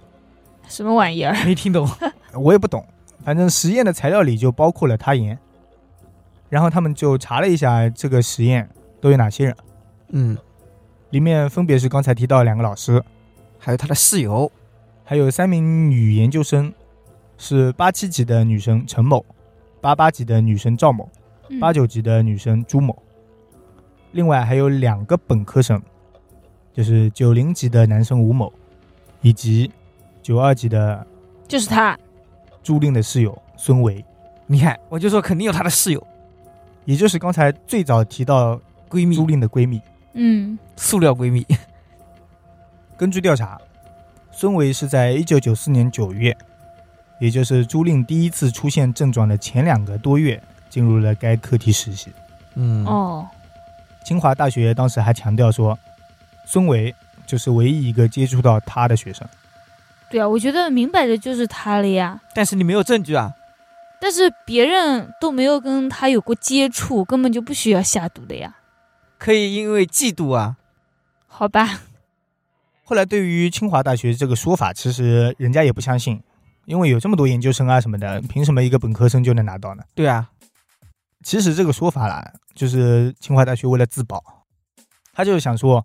[0.69, 1.35] 什么玩意儿？
[1.45, 1.89] 没听懂。
[2.35, 2.85] 我也不懂，
[3.25, 5.39] 反正实验的材料里就包括了他盐。
[6.49, 8.69] 然后他们就查了一下这个实验
[9.01, 9.57] 都有哪些人，
[10.09, 10.37] 嗯，
[11.11, 13.03] 里面分别是刚才提到两个老师，
[13.59, 14.51] 还有他的室友。
[15.05, 16.73] 还有三名女研究生，
[17.37, 19.23] 是八七级的女生陈某，
[19.81, 21.07] 八八级的女生赵某，
[21.49, 22.97] 嗯八九级的女生朱某。
[24.13, 25.83] 另外还有两个本科生，
[26.73, 28.51] 就是九零级的男生吴某，
[29.21, 29.71] 以及
[30.23, 31.07] 九二级的
[31.49, 31.99] 就是他。
[32.63, 34.05] 朱令的室友孙维，
[34.47, 36.07] 你看，我就说肯定有他的室友、
[36.85, 38.55] 也就是刚才最早提到
[38.89, 39.83] 闺蜜朱、令的闺蜜。
[40.13, 41.45] 嗯，塑料闺蜜。
[42.97, 43.61] 根据调查，
[44.31, 46.37] 孙维是在一九九四年九月，
[47.19, 52.13] 也就是朱令第一次出现症状的前两个多月，进入了该课题实习。
[52.55, 53.27] 嗯，哦，
[54.05, 55.77] 清华大学当时还强调说，
[56.45, 56.95] 孙维
[57.27, 59.27] 就是唯一一个接触到他的学生。
[60.13, 62.21] 对啊，我觉得明摆着就是他了呀。
[62.35, 63.33] 但是你没有证据啊。
[63.99, 68.55] 但是别人都没有跟他有过接触，根本就不需要下毒的呀。
[69.17, 70.59] 可以因为嫉妒啊。
[71.27, 71.81] 好吧，
[72.85, 76.23] 后来对于清华大学这个说法，其实人家也不相信，
[76.67, 79.83] 因为有这么多研究生啊什么的，凭什么一个本科生就能拿到呢？
[79.95, 80.29] 对啊，
[81.25, 84.23] 其实这个说法啦，就是清华大学为了自保，
[85.15, 85.83] 他就是想说，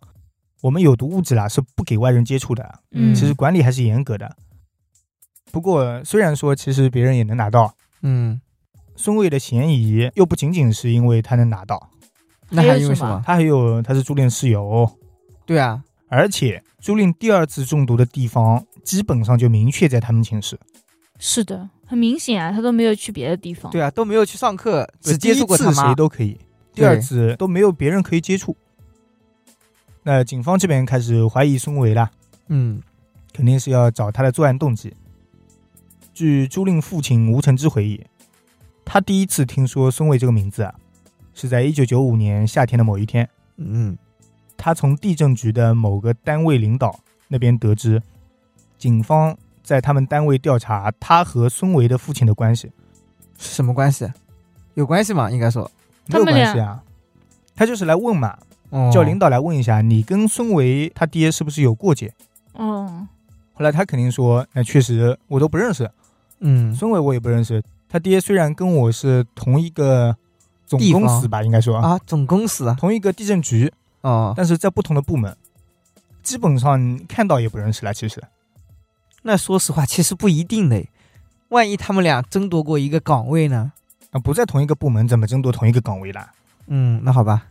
[0.62, 4.36] 我们有毒物质啦是不给外人接触的，嗯，其实管理还是严格的。
[5.52, 8.42] 不过虽然说其实别人也能拿到，嗯，
[8.96, 11.90] 孙卫的嫌疑又不仅仅是因为他能拿到，
[12.50, 13.24] 那还有什么还因为什么？
[13.26, 14.90] 他还有他是朱令室友，
[15.46, 20.60] 对啊，而且朱令第二次中毒的地方基本上就明确在他们寝室，
[21.20, 23.72] 是的，很明显啊，他都没有去别的地方。
[23.72, 25.96] 对啊，都没有去上课，只接触过他次妈谁。
[25.96, 26.38] 都可以，
[26.74, 28.56] 第二次都没有别人可以接触。
[30.08, 32.10] 那警方这边开始怀疑孙维了，
[32.48, 32.82] 嗯
[33.34, 34.96] 肯定是要找他的作案动机。
[36.14, 38.02] 据朱令父亲吴承之回忆，
[38.86, 40.74] 他第一次听说孙伟这个名字啊，
[41.34, 43.98] 是在一九九五年夏天的某一天，嗯，
[44.56, 48.02] 他从地震局的某个单位领导那边得知，
[48.78, 52.72] 警方在他们单位调查他和孙维的父亲的关系，
[53.38, 54.10] 是什么关系？
[54.76, 55.30] 有关系吗？
[55.30, 55.70] 应该说，
[56.06, 56.82] 没有关系啊。
[57.54, 62.14] 他就是来问嘛，哦叫领导来问一下，你跟孙维他爹是不是有过节？
[62.56, 63.08] 嗯，
[63.54, 65.90] 后来他肯定说，那确实我都不认识，
[66.40, 67.64] 嗯，孙维我也不认识。
[67.90, 70.16] 他爹虽然跟我是同一个
[70.66, 75.34] 总公司吧，应该说啊，总公司啊，同一个地震局，哦，但是在不同的部门，
[76.22, 77.94] 基本上看到也不认识了。
[77.94, 78.22] 其实，
[79.24, 80.84] 那说实话，其实不一定的。
[81.50, 83.72] 万一他们俩争夺过一个岗位呢？
[84.12, 86.30] 啊，不在同一个部门，怎么争夺同一个岗位啦？
[86.68, 87.46] 嗯，那好吧，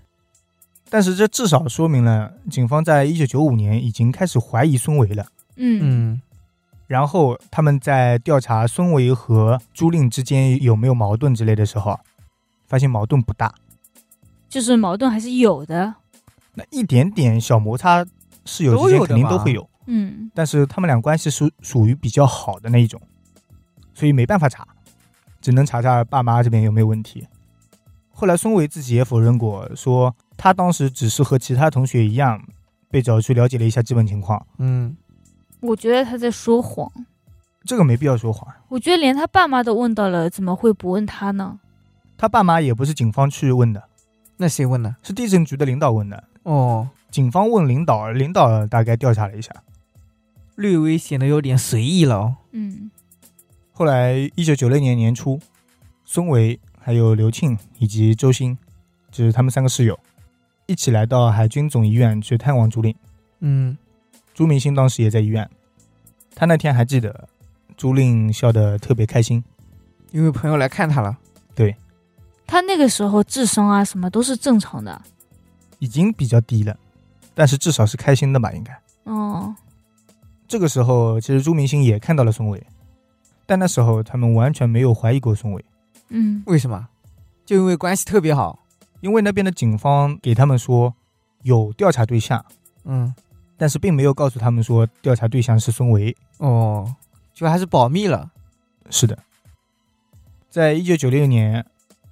[0.88, 5.26] 但是这至少说明了警方在一九九五年已经开始怀疑孙维了。
[5.56, 6.22] 嗯嗯
[6.86, 11.98] 然后他们在调查孙维和朱令之间有没有矛盾之类的时候，
[12.68, 13.52] 发现矛盾不大，
[14.48, 15.94] 就是矛盾还是有的。
[16.54, 18.06] 那一点点小摩擦
[18.44, 23.00] 室友之都有的间肯定都嘛会有，嗯，但是他们俩关系属属于比较好的那一种，
[23.92, 24.64] 所以没办法查，
[25.40, 27.26] 只能查查爸妈这边有没有问题。
[28.12, 32.42] 后来孙维自己也否认过，说他当时只是和其他同学一样，
[32.90, 34.96] 被找去了解了一下基本情况，嗯，
[35.60, 36.90] 我觉得他在说谎。
[37.64, 38.54] 这个没必要说谎。
[38.68, 41.58] 我觉得连他爸妈都问到了，怎么会不问他呢？
[42.16, 43.82] 他爸妈也不是警方去问的，
[44.36, 44.94] 那谁问的？
[45.02, 46.24] 是地震局的领导问的。
[46.44, 49.50] 哦，警方问领导，领导大概调查了一下。
[50.54, 52.36] 略微显得有点随意了哦。
[52.52, 52.90] 嗯
[53.72, 55.38] 后来，一九九六年年初，
[56.04, 58.56] 孙维、还有刘庆以及周鑫，
[59.10, 59.98] 就是他们三个室友，
[60.66, 62.94] 一起来到海军总医院去探望朱令。
[63.40, 63.76] 嗯，
[64.34, 65.48] 朱明星当时也在医院，
[66.34, 67.28] 他那天还记得，
[67.76, 69.42] 朱令笑得特别开心。
[70.10, 71.16] 因为朋友来看他了。
[71.54, 71.74] 对
[72.46, 75.00] 他那个时候智商啊什么都是正常的。
[75.78, 76.76] 已经比较低了，
[77.34, 78.50] 但是至少是开心的吧？
[78.52, 78.80] 应该。
[79.04, 79.54] 哦，
[80.48, 82.66] 这个时候，其实朱明星也看到了孙伟，
[83.44, 85.64] 但那时候他们完全没有怀疑过孙伟，
[86.08, 86.88] 嗯，为什么？
[87.44, 88.58] 就因为关系特别好。
[89.00, 90.94] 因为那边的警方给他们说
[91.42, 92.44] 有调查对象，
[92.84, 93.14] 嗯，
[93.56, 96.16] 但是并没有告诉他们说调查对象是孙维。
[96.38, 96.94] 哦，
[97.32, 98.30] 就还是保密了。
[98.90, 99.18] 是的，
[100.48, 101.64] 在一九九六年，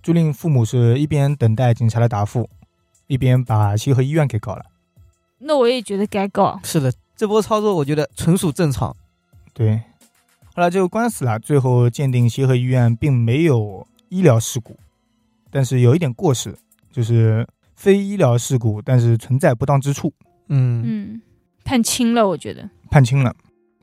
[0.02, 2.48] 朱令父母是一边等待警察的答复，
[3.06, 4.64] 一边把协和医院给搞了。
[5.38, 6.58] 那我也觉得该告。
[6.64, 8.96] 是的，这波操作我觉得纯属正常。
[9.52, 9.82] 对，
[10.54, 14.76] 后来这个官司了，最后鉴定协和医院并没有医疗事故，
[15.50, 16.56] 但是有一点过失，
[16.94, 20.14] 就是非医疗事故，但是存在不当之处，
[20.46, 21.22] 嗯，嗯，
[21.64, 22.70] 判轻了，我觉得。
[22.88, 23.34] 判轻了，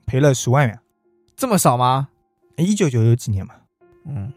[0.06, 0.80] 赔了十万元。
[1.36, 2.08] 这么少吗？
[2.56, 3.54] 一九九几年嘛，
[4.06, 4.32] 嗯，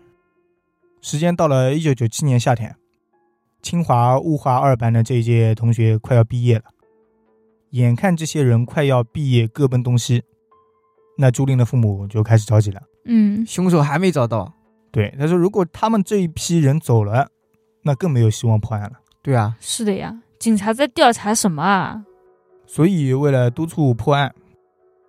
[1.00, 2.74] 时间到了一九九七年夏天，
[3.62, 6.64] 清华物化二班的这一届同学快要毕业了，
[7.70, 10.24] 眼看这些人快要毕业各奔东西，
[11.18, 12.82] 那朱令的父母就开始着急了。
[13.04, 14.52] 嗯，凶手还没找到。
[14.90, 17.28] 对，他说如果他们这一批人走了，
[17.84, 18.92] 那更没有希望破案了。
[19.22, 20.20] 对啊，是的呀。
[20.40, 22.04] 警察在调查什么啊？
[22.66, 24.34] 所以为了督促破案，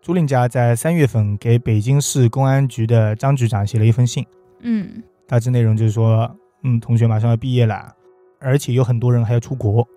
[0.01, 4.25] 朱令家在三月份给北京市公安局的张局长写了一封信。
[4.59, 6.29] 嗯大致内容就是说，
[6.63, 7.93] 嗯，同学马上要毕业了，
[8.39, 9.87] 而且有很多人还要出国，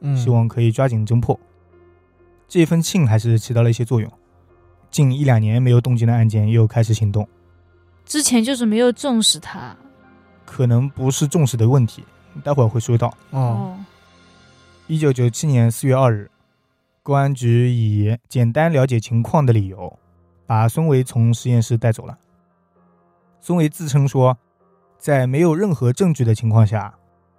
[0.00, 1.38] 嗯，希望可以抓紧侦破。
[2.46, 4.10] 这封信还是起到了一些作用，
[4.90, 7.28] 近一两年没有动静的案件又开始行动，
[8.06, 9.76] 之前就是没有重视他。
[10.46, 12.02] 可能不是重视的问题，
[12.42, 13.12] 待会儿会说到。
[13.30, 13.78] 哦，
[14.86, 16.30] 一九九七年四月二日，
[17.02, 19.98] 公安局以简单了解情况的理由，
[20.46, 22.18] 把孙维从实验室带走了。
[23.40, 24.36] 孙维自称说，
[24.98, 26.94] 在没有任何证据的情况下，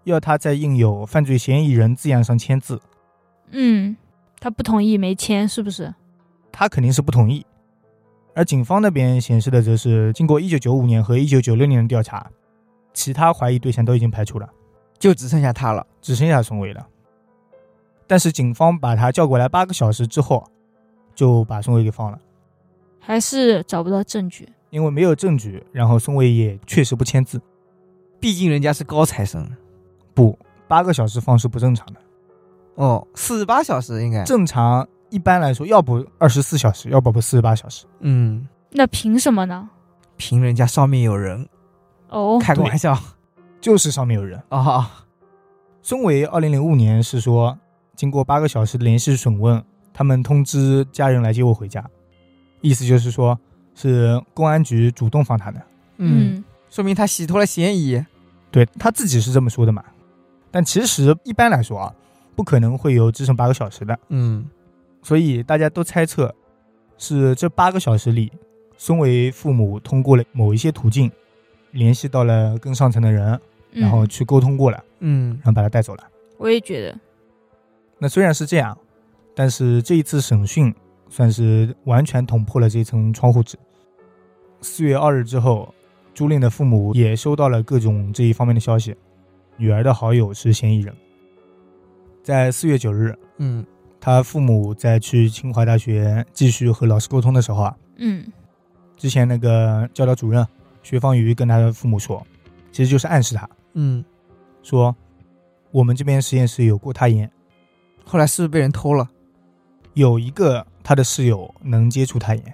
[0.06, 2.82] 要他在印有“犯罪嫌疑人”字样上签字，
[3.52, 3.96] 嗯，
[4.40, 5.94] 他不同意没签，是不是？
[6.52, 7.46] 他肯定是不同意。
[8.34, 12.32] 而警方那边显示的则是，经过1995年和1996年的调查，
[12.94, 14.50] 其他怀疑对象都已经排除了，
[15.00, 15.86] 就只剩下他了。
[16.02, 16.86] 只剩下孙伟了。
[18.06, 20.44] 但是警方把他叫过来八个小时之后，
[21.14, 22.20] 就把孙伟给放了，
[23.00, 24.48] 还是找不到证据？
[24.70, 27.42] 因为没有证据，然后孙伟也确实不签字。
[28.20, 29.50] 毕竟人家是高材生。
[30.14, 32.00] 不，八个小时放是不正常的，
[32.76, 34.24] 哦，四十八小时应该。
[34.24, 37.86] 正常一般来说，要不二十四小时，要不不四十八小时。
[38.00, 39.70] 嗯，那凭什么呢？
[40.18, 41.48] 凭人家上面有人。
[42.10, 42.98] 哦，开个玩笑。
[43.62, 44.42] 就是上面有人。
[44.50, 45.06] 啊，
[45.82, 47.58] 孙伟二零零五年是说，
[47.96, 51.84] 经过八个小时的连续审问，他们通知家人来接我回家，
[52.62, 53.40] 意思就是说
[53.76, 55.62] 是公安局主动放他的。
[55.98, 58.04] 嗯，，说明他洗脱了嫌疑。
[58.52, 59.84] 对他自己是这么说的嘛？
[60.50, 61.94] 但其实一般来说啊，
[62.36, 64.50] 不可能会有只剩八个小时的，嗯，
[65.04, 66.34] 所以大家都猜测
[66.98, 68.32] 是这八个小时里，
[68.76, 71.12] 孙维父母通过了某一些途径
[71.72, 73.40] 联系到了更上层的人，嗯
[73.72, 76.04] 然后去沟通过了，嗯然后把他带走了。
[76.38, 76.98] 我也觉得，
[77.98, 78.78] 那虽然是这样，
[79.36, 80.74] 但是这一次审讯
[81.10, 83.58] 算是完全捅破了这层窗户纸。
[84.62, 85.74] 四月二日之后，
[86.14, 88.96] 朱令的父母也收到了各种这一方面的消息，
[89.58, 90.94] 女儿的好友是嫌疑人。
[92.24, 93.66] 在四月九日，嗯
[94.02, 98.26] 他父母在去清华大学继续和老师沟通的时候啊，嗯
[98.96, 100.46] 之前那个教导主任
[100.84, 102.26] 薛方瑜跟他的父母说，
[102.72, 104.04] 其实就是暗示他嗯，
[104.64, 104.96] 说，
[105.72, 107.30] 我们这边实验室有过他盐，
[108.04, 109.08] 后来是不是被人偷了？
[109.94, 112.54] 有一个他的室友能接触他盐，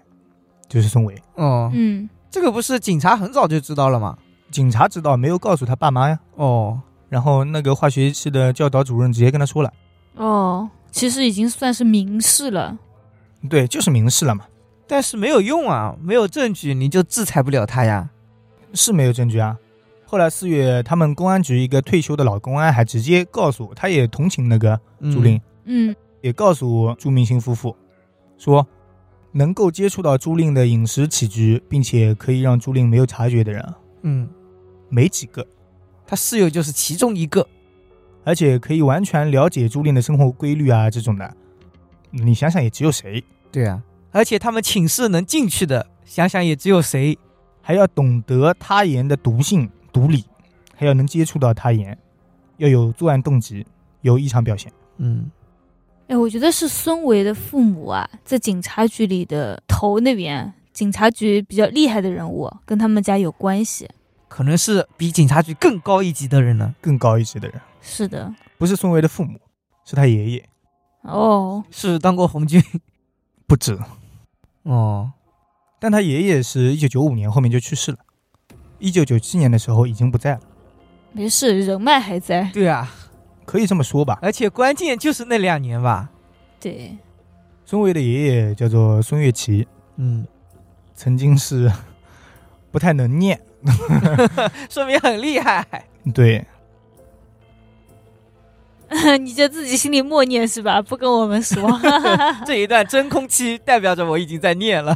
[0.68, 1.16] 就是孙伟。
[1.36, 4.18] 哦，嗯，这个不是警察很早就知道了吗？
[4.52, 9.74] 警察知道没有告诉他爸妈呀，哦，然后那个化学系的教导主任直接跟他说了，
[10.16, 12.78] 哦，其实已经算是明示了。
[13.50, 14.46] 对，就是明示了嘛，
[14.88, 18.10] 但是没有用啊，没有证据你就制裁不了他呀。
[18.74, 19.58] 是没有证据啊。
[20.06, 24.80] 后来四月，他们公安局一个退休的老公安还直接告诉，他也同情那个
[25.12, 25.96] 朱令，嗯。
[26.22, 27.76] 也告诉朱明星夫妇，
[28.36, 28.66] 说
[29.32, 34.28] 能够接触到朱令的饮食起居，并且可以让朱令没有察觉的人啊嗯，
[34.90, 35.46] 没几个，
[36.08, 37.48] 他室友就是其中一个。
[38.24, 41.32] 而且可以完全了解朱令的生活规律啊这种的，
[42.10, 47.16] 你想想也只有谁，对啊，而且他们寝室能进去的，想想也只有谁。
[47.62, 50.26] 还要懂得他言的毒性毒理，
[50.76, 51.98] 还要能接触到他人，
[52.58, 53.66] 要有作案动机，
[54.02, 54.70] 有异常表现。
[54.98, 55.32] 嗯，
[56.10, 63.90] 哎，我觉得是孙维的父母啊，在警察局里的头那边，警察局比较厉害的人物，跟他们家有关系。
[64.28, 66.76] 可能是比警察局更高一级的人呢。
[66.82, 69.40] 更高一级的人，是的，不是孙维的父母，
[69.86, 70.50] 是他爷爷，
[71.04, 72.62] 哦，是当过红军。
[73.48, 73.80] 不止。
[74.64, 75.14] 哦，
[75.80, 78.00] 但他爷爷是一九九五年后面就去世了，
[78.86, 80.42] 一九九七年的时候已经不在了，
[81.12, 82.52] 没事，人脉还在。
[82.54, 82.88] 对啊，
[83.44, 84.20] 可以这么说吧。
[84.22, 86.12] 而且关键就是那两年吧。
[86.60, 86.96] 对，
[87.66, 90.28] 孙维的爷爷叫做孙岳奇，嗯，
[90.94, 91.72] 曾经是
[92.70, 93.42] 不太能念，
[94.70, 95.66] 说明很厉害。
[96.14, 96.46] 对，
[99.20, 100.80] 你就自己心里默念是吧？
[100.80, 101.60] 不跟我们说。
[102.46, 104.96] 这一段真空期代表着我已经在念了。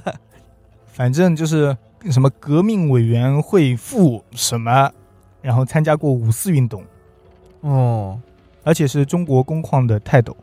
[0.93, 1.75] 反正就是
[2.09, 4.91] 什么革命委员会副什么，
[5.41, 6.83] 然后参加过五四运动，
[7.61, 8.19] 哦，
[8.63, 10.35] 而且是中国工矿的泰斗，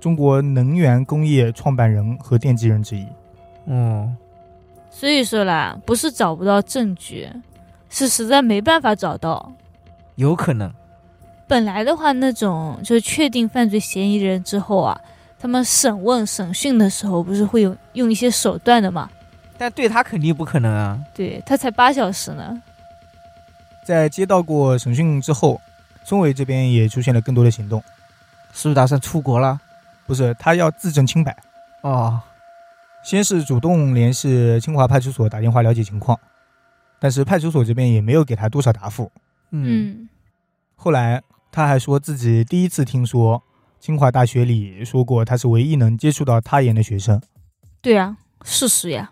[0.00, 3.06] 中国能源工业创办人和奠基人之一。
[3.66, 4.12] 哦，
[4.90, 7.28] 所以说啦，不是找不到证据，
[7.88, 9.52] 是实在没办法找到。
[10.16, 10.72] 有可能。
[11.46, 15.00] 本来的话，那种就是确定犯罪嫌疑人之后啊，
[15.38, 19.10] 他们审问、审讯的时候，不是会有用一些手段的嘛？
[19.56, 20.98] 但对他肯定不可能啊。
[21.14, 22.62] 对他才八小时呢。
[23.84, 25.60] 在接到过审讯之后，
[26.04, 27.82] 孙伟这边也出现了更多的行动，
[28.52, 29.60] 是不是打算出国了？
[30.06, 31.34] 不是他要自证清白，
[31.80, 32.20] 哦，
[33.02, 36.18] 先是主动联系清华派出所打电话了解情况，
[36.98, 39.10] 但是派出所这边也没有给他多少答复。
[39.50, 40.08] 嗯，嗯，
[40.76, 43.42] 后来他还说自己第一次听说
[43.80, 47.18] 清华大学里说过他是唯一能接触到他研的学生，
[47.80, 49.10] 对啊，事实呀。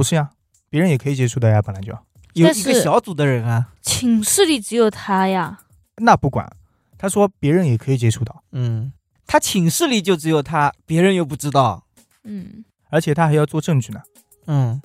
[0.00, 0.30] 不是呀，
[0.70, 1.92] 别人也可以接触的呀，本来就。
[2.32, 3.68] 有但一个小组的人啊。
[3.82, 5.60] 寝室里只有他呀。
[5.96, 6.50] 那不管，
[6.96, 8.94] 他说别人也可以接触到，嗯，
[9.26, 11.84] 他寝室里就只有他，别人又不知道。
[12.24, 14.00] 嗯，而且他还要做证据呢。
[14.46, 14.80] 嗯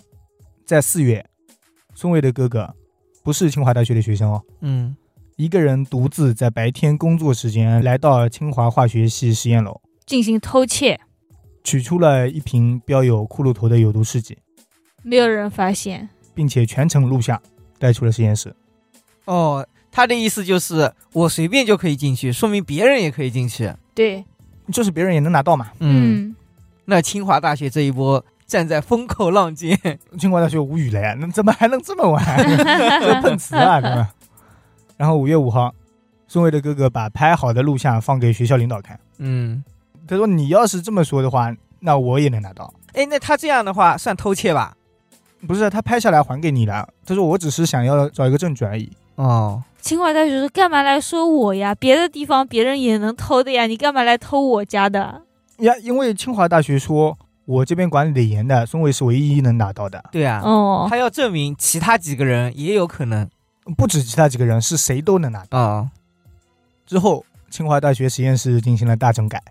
[0.65, 1.25] 在四月，
[1.93, 2.75] 孙伟的哥哥
[3.23, 4.97] 不是清华大学的学生哦，嗯，
[5.37, 10.99] 一个人独自在白天工作时间来到清华化学系实验楼，进行偷窃，
[11.63, 14.37] 取出了一瓶标有骷髅头的有毒试剂，
[15.05, 16.09] 没有人发现。
[16.33, 17.41] 并且全程录像，
[17.79, 18.53] 带出了实验室。
[19.23, 23.71] 哦，他的意思就是我随便就可以进去，说明别人也可以进去。
[23.93, 24.25] 对，
[24.73, 25.71] 就是别人也能拿到嘛。
[25.79, 26.35] 嗯，
[26.83, 29.79] 那清华大学这一波站在风口浪尖。
[30.19, 32.21] 清华大学无语了呀，那怎么还能这么玩？
[32.99, 34.13] 这碰瓷啊，对吧？
[34.97, 35.73] 然后五月五号，
[36.27, 39.63] 孙伟的哥哥把拍好的录像放给学校领导看，嗯，
[40.05, 42.73] 他说：“你要是这么说的话，那我也能拿到。
[42.93, 44.75] 哎，那他这样的话算偷窃吧？
[45.47, 48.91] 不是他拍下来还给你了，他说我只是想要找一个证据而已。
[49.15, 51.73] 哦，清华大学说干嘛来说我呀？
[51.75, 55.21] 别的地方别人也能偷的呀，你干嘛来偷我家的？
[55.59, 63.29] 呀，因为清华大学说我这边管理的严的，孙伟是唯一能拿到的，对啊，哦，他要证明其他几个人也有可能。
[63.77, 65.57] 不止其他几个人，是谁都能拿到。
[65.57, 65.89] 啊，
[66.85, 69.41] 之后，清华大学实验室进行了大整改，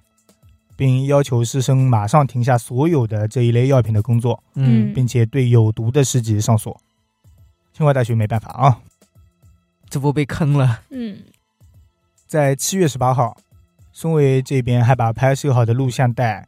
[0.77, 6.81] 并要求师生马上停下所有的这一类药品的工作，嗯并且对有毒的试剂上锁。
[7.73, 8.81] 清华大学没办法啊，
[9.89, 10.81] 这波被坑了。
[10.91, 11.19] 嗯，
[12.27, 13.37] 在七月十八号，
[13.93, 16.47] 孙伟这边还把拍摄好的录像带，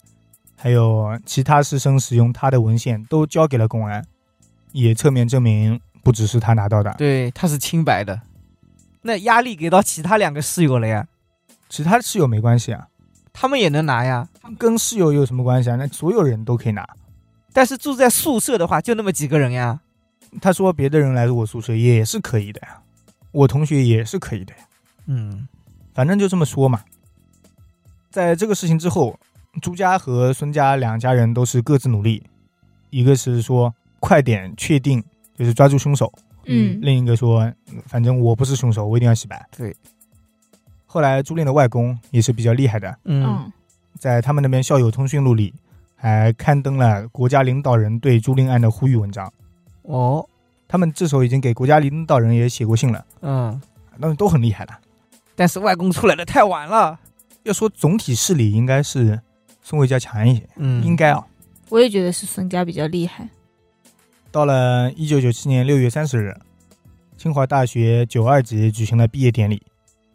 [0.57, 4.05] 还有其他师生使用他的文献都交给了公安，
[4.73, 8.21] 也侧面证明不只是他拿到的，对，他是清白的。
[9.03, 11.09] 那压力给到其他两个室友了呀，
[11.69, 12.89] 其他室友没关系啊，
[13.39, 14.27] 他们也能拿呀。
[14.59, 15.77] 跟室友有什么关系啊？
[15.77, 16.89] 那所有人都可以拿。
[17.53, 19.81] 但是住在宿舍的话，就那么几个人呀。
[20.41, 22.81] 他说别的人来我宿舍也是可以的呀，
[23.33, 24.61] 我同学也是可以的呀，
[25.07, 25.47] 嗯，
[25.95, 26.83] 反正就这么说嘛。
[28.11, 29.19] 在这个事情之后，
[29.61, 32.23] 朱家和孙家两家人都是各自努力，
[32.91, 35.03] 一个是说快点确定，
[35.35, 36.07] 就是抓住凶手；
[36.47, 39.47] 嗯另一个说，嗯反正我不是凶手，我一定要洗白。
[39.57, 39.75] 对。
[40.87, 43.53] 后来朱令的外公也是比较厉害的，嗯，嗯，
[43.99, 45.53] 在他们那边校友通讯录里
[45.95, 49.31] 还刊登了国家领导人对朱令案的呼吁文章。
[49.83, 50.27] 哦，
[50.67, 53.61] 他们这时候已经给国家领导人也写过信了，嗯，
[53.99, 54.79] 那都很厉害了。
[55.35, 56.99] 但是外公出来的太晚了。
[57.43, 59.21] 要说总体势力，应该是
[59.63, 61.25] 孙伟家强一些，嗯应该啊。
[61.69, 63.29] 我也觉得是孙家比较厉害。
[64.33, 66.37] 到了一九九七年六月三十日，
[67.17, 69.63] 清华大学九二级举行了毕业典礼，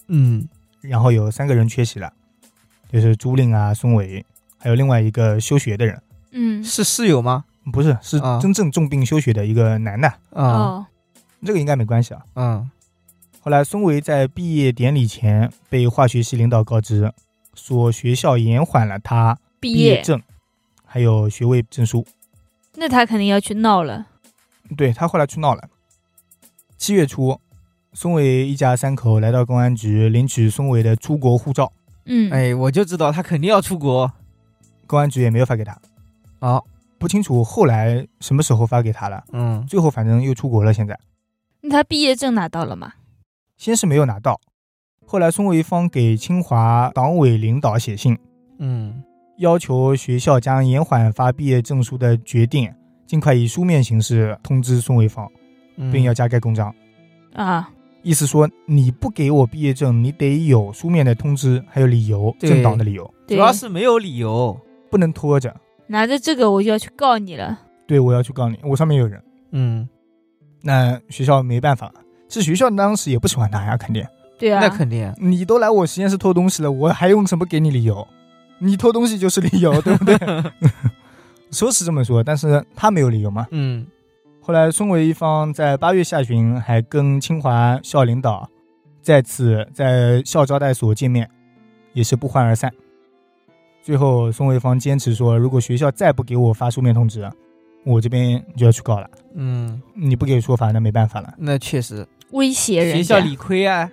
[0.07, 0.45] 嗯，
[0.81, 2.11] 然后有三个人缺席了，
[2.91, 4.25] 就是朱令啊、孙伟，
[4.57, 6.01] 还有另外一个休学的人，
[6.31, 7.45] 嗯，是室友吗？
[7.71, 10.85] 不是，是啊真正重病休学的一个男的，啊，哦，
[11.45, 12.23] 这个应该没关系啊。
[12.35, 12.69] 嗯，
[13.41, 17.13] 后来，孙维在毕业典礼前被化学系领导告知，
[17.53, 20.21] 说学校延缓了他毕业，毕业证，
[20.83, 22.05] 还有学位证书。
[22.75, 24.07] 那他肯定要去闹了。
[24.75, 25.69] 对他后来去闹了。
[26.77, 27.39] 七月初，
[27.93, 31.71] 孙伟一家三口来到公安局领取孙伟的出国护照，
[32.05, 34.09] 嗯，哎，我就知道他肯定要出国。
[34.87, 35.77] 公安局也没有发给他。
[36.39, 36.65] 好，
[36.97, 39.23] 不清楚后来什么时候发给他了。
[39.33, 40.97] 嗯最后反正又出国了，现在
[41.61, 42.93] 那他毕业证拿到了吗？
[43.57, 44.39] 先是没有拿到，
[45.05, 48.17] 后来孙维芳给清华党委领导写信，
[48.59, 49.03] 嗯
[49.37, 52.73] 要求学校将延缓发毕业证书的决定，
[53.05, 55.29] 尽快以书面形式通知孙维芳，
[55.75, 56.73] 嗯，并要加盖公章。
[57.33, 57.69] 啊，
[58.03, 64.59] 意思说你不给我毕业证，你得有书面的通知，还有理由，正当的理由，对，主要是没有理由。
[64.89, 65.55] 不能拖着。
[65.87, 67.59] 拿着这个我就要去告你了。
[67.87, 69.21] 对，我要去告你，我上面有人。
[69.51, 69.87] 嗯，
[70.61, 71.93] 那学校没办法，
[72.27, 74.05] 这学校当时也不喜欢他呀，肯定。
[74.37, 75.13] 对啊，那肯定。
[75.17, 78.07] 你都来我实验室偷东西了，我还用什么给你理由？
[78.59, 80.17] 你偷东西就是理由，对不对？
[81.51, 83.47] 说是这么说，但是他没有理由嘛。
[83.51, 83.85] 嗯
[84.43, 88.49] 后来孙维芳在八月下旬还跟清华校领导
[88.99, 91.29] 再次在校招待所见面，
[91.93, 92.71] 也是不欢而散。
[93.83, 97.29] 最后，孙维方坚持说，如果学校再不给我发书面通知，
[97.83, 99.09] 我这边就要去告了。
[99.35, 101.33] 嗯，你不给说法，那没办法了。
[101.37, 102.97] 那确实，威胁人。
[102.97, 103.89] 学校理亏啊。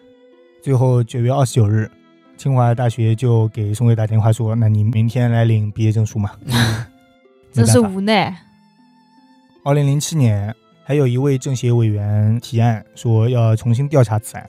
[0.63, 1.91] 最后九月二十九日，
[2.37, 6.33] 清华大学就给宋伟打电话说：“那你明天来领毕业证书嘛。
[6.45, 6.87] 嗯”
[7.53, 8.35] 真是无奈。
[9.69, 14.49] 二零零七年，还有一位政协委员提案说要重新调查此案，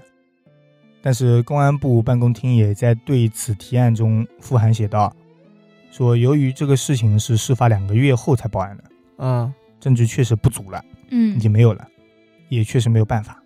[1.01, 5.13] 但是公安部办公厅也在对此提案中附函写道，
[5.91, 8.83] 说由于这个事情是事发两个月后才报案的，
[9.17, 11.85] 嗯，证据确实不足了，嗯已嗯经没有了，
[12.47, 13.43] 也确实没有办法。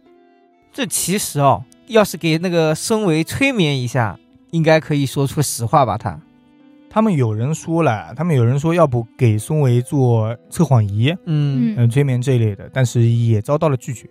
[0.72, 4.20] 这其实哦，要是给那个孙维催眠一下，
[4.52, 5.98] 应该可以说出实话吧？
[5.98, 6.22] 他，
[6.94, 14.08] 他们有人说了，他们有人说要不给孙维做测谎仪，嗯，嗯嗯，催眠这一类的，但是也遭到了拒绝。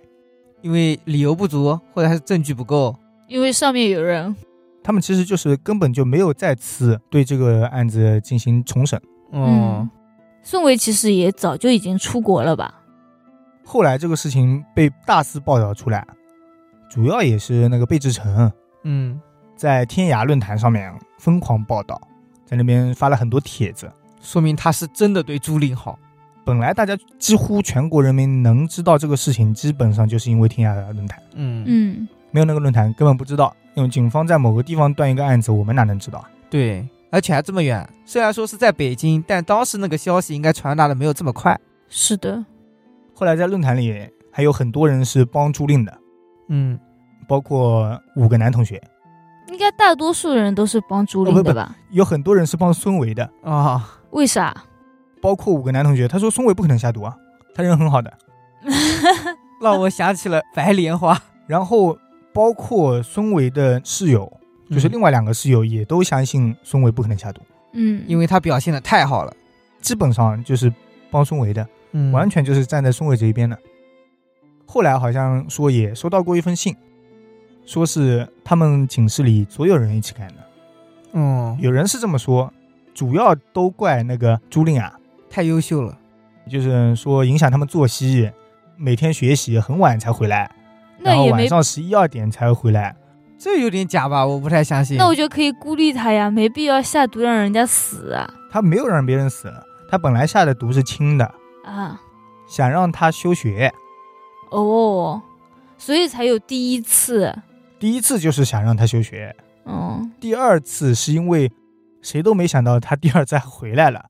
[0.63, 2.93] 因为理由不足，或者还是证据不够。
[3.29, 4.35] 因为上面有人。
[4.83, 8.99] 他们其实就是根本就没有再次对这个案子进行重审。
[9.31, 9.91] 哦嗯，
[10.43, 12.83] 孙维其实也早就已经出国了吧？
[13.65, 16.05] 后来这个事情被大肆报道出来，
[16.91, 18.51] 主要也是那个贝志成
[18.83, 19.21] 嗯
[19.55, 22.01] 在天涯论坛上面疯狂报道，
[22.45, 23.91] 在那边发了很多帖子。
[24.21, 25.99] 说明他是真的对朱令好。
[26.45, 33.55] 本来大家几乎全国人民能知道这个事情，基本上就是因为天涯论坛，嗯，嗯，没有那个论坛根本不知道。
[33.75, 36.29] 因为警方在某个地方断一个案子，我们哪能知道啊？
[36.51, 37.89] 对，而且还这么远。
[38.05, 41.59] 虽然说是在北京，但当时那个消息应该传达的没有这么快。
[41.89, 42.45] 是的。
[43.15, 45.99] 后来在论坛里还有很多人是帮朱令的，
[46.49, 46.79] 嗯，
[47.27, 48.83] 包括五个男同学，
[49.53, 51.77] 应该大多数人都是帮朱琳的吧？
[51.91, 54.65] 有很多人是帮孙维的，啊、为啥？
[55.21, 56.09] 包括五个男同学。
[56.09, 57.15] 他说孙维不可能下毒啊，
[57.55, 58.13] 他人很好的。
[59.61, 61.97] 让我想起了白莲花，然后
[62.33, 64.33] 包括孙维的室友，
[64.71, 67.43] 就是另外两个室友也都相信孙维不可能下毒，
[67.73, 69.33] 嗯，因为他表现的太好了。
[69.81, 70.73] 基本上就是
[71.11, 73.57] 帮孙维的，嗯完全就是站在孙维这一边的。
[74.67, 76.75] 后来好像说也收到过一封信，
[77.65, 80.35] 说是他们寝室里所有人一起干的。
[81.13, 82.53] 嗯，有人是这么说，
[82.95, 84.93] 主要都怪那个朱令啊，
[85.29, 85.97] 太优秀了。
[86.51, 88.31] 就是说影响他们作息，
[88.77, 90.51] 每天学习很晚才回来，
[90.99, 92.97] 然后晚上十一二点才回来。
[93.39, 94.27] 这有点假吧？
[94.27, 94.97] 我不太相信。
[94.97, 99.53] 那我觉得可以孤立他呀，没必要下毒让人家死啊他没有让别人死，
[99.89, 101.25] 他本来下的毒是轻的，
[101.65, 102.01] 啊！
[102.49, 103.73] 想让他休学。
[104.51, 105.23] 哦，
[105.79, 107.35] 所以才有第一次。
[107.83, 111.51] 第一次就是想让他休学，嗯，第二次是因为
[112.01, 114.05] 谁都没想到他第二次回来了，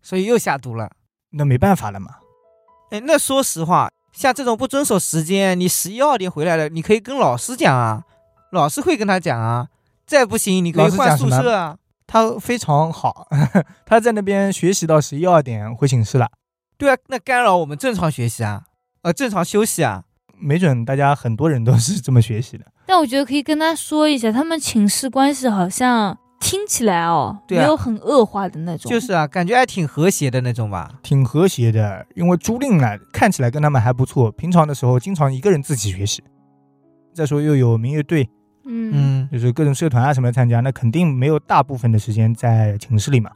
[0.00, 0.88] 所以又下毒了。
[1.30, 2.12] 那没办法了嘛。
[2.92, 8.04] 哎，那说实话，像这种不遵守时间，你十一二点回来了，你可以跟老师讲啊，
[8.52, 9.66] 老师会跟他讲啊。
[10.06, 11.76] 再不行，你可以换宿舍啊。
[12.06, 13.26] 他非常好，
[13.84, 16.30] 他在那边学习到十一二点回寝室了，
[16.76, 18.66] 对啊，那干扰我们正常学习啊，
[19.02, 20.04] 呃，正常休息啊。
[20.38, 22.64] 没准大家很多人都是这么学习的。
[22.88, 28.90] 但我觉得可以跟他说一下，他们寝室关系好像听起来哦，对啊没有很恶化的那种。
[28.90, 30.90] 就是啊，感觉还挺和谐的那种吧。
[31.02, 36.22] 挺和谐的，因为朱令呢看起来跟他们还不错，平常的时候经常一个人自己学习。
[37.12, 38.26] 再说又有民乐队，
[38.64, 43.30] 嗯嗯，就是各种社团啊什么的参加，那肯定没有大部分的时间在寝室里嘛。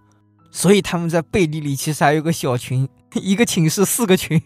[0.50, 2.88] 所以他们在背地里其实还有个小群，
[3.20, 4.40] 一个寝室四个群。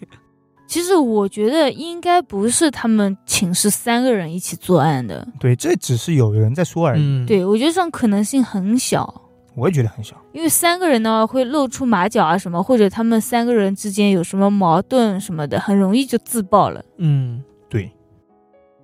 [0.66, 9.22] 其实我觉得应该不是他们寝室三个人一起作案的，对，这只是有人在说而已，嗯，对我觉得这种可能性很小。
[9.54, 10.14] 我也觉得很小。
[10.32, 16.84] 因为三个人呢会露出马脚啊什么，或者他们三个人之间有什么矛盾什么的，很容易就自爆了。
[16.98, 17.90] 嗯，对，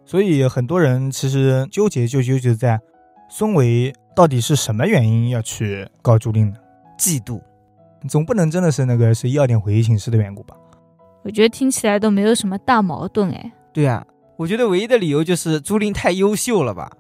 [0.07, 2.81] 所以很多人其实纠结就纠结在
[3.29, 6.57] 孙维到底是什么原因要去告朱令呢？
[6.99, 7.41] 嫉妒。
[8.09, 10.57] 总不能真的是那个十一二点回寝室的缘故吧？
[11.25, 13.53] 我觉得听起来都没有什么大矛盾哎。
[13.73, 14.05] 对啊，
[14.37, 16.91] 我觉得唯一的理由就是朱琳太优秀了吧。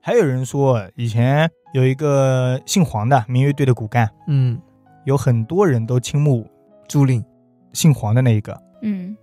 [0.00, 4.60] 还有人说，以前有一个姓黄的民乐队的骨干，嗯，
[5.04, 6.46] 有很多人都倾慕
[6.86, 7.24] 朱琳，
[7.72, 9.16] 姓黄的那一个，嗯，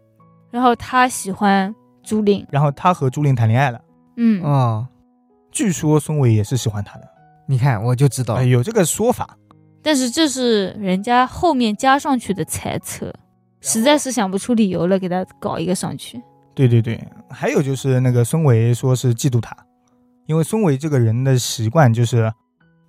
[0.52, 1.74] 然后他喜欢
[2.04, 3.80] 朱琳，然后他和朱琳谈恋爱了。
[4.18, 4.86] 嗯，哦，
[5.52, 7.08] 据说孙伟也是喜欢他的，
[7.48, 9.38] 你看我就知道哎，有这个说法。
[9.82, 13.14] 但是这是人家后面加上去的猜测，
[13.64, 16.22] 实在是想不出理由了，给他搞一个上去。
[16.54, 19.56] 对对对，还有就是那个孙维说是嫉妒他，
[20.28, 22.32] 因为孙维这个人的习惯就是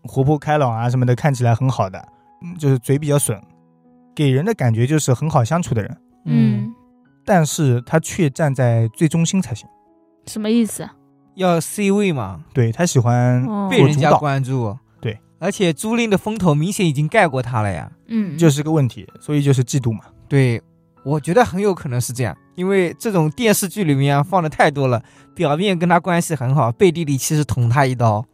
[0.03, 1.99] 活泼开朗啊什么的，看起来很好的，
[2.43, 3.41] 嗯就是嘴比较损，
[4.15, 5.97] 给人的感觉就是很好相处的人，
[6.27, 6.75] 嗯，
[7.25, 9.67] 但是他却站在最中心才行。
[10.27, 10.95] 什么意思啊？
[11.37, 14.77] 要 C 位嘛，对他喜欢哦被人家关注。
[15.01, 17.91] 对，而且朱琳的风头明显已经盖过他了呀。
[18.09, 20.01] 嗯，就是个问题，所以就是嫉妒嘛。
[20.29, 20.61] 对，
[21.05, 25.03] 我觉得很有可能是这样，因为这种电视剧里面啊放的太多了，
[25.35, 28.25] 表面跟他关系很好，背地里其实捅他一刀。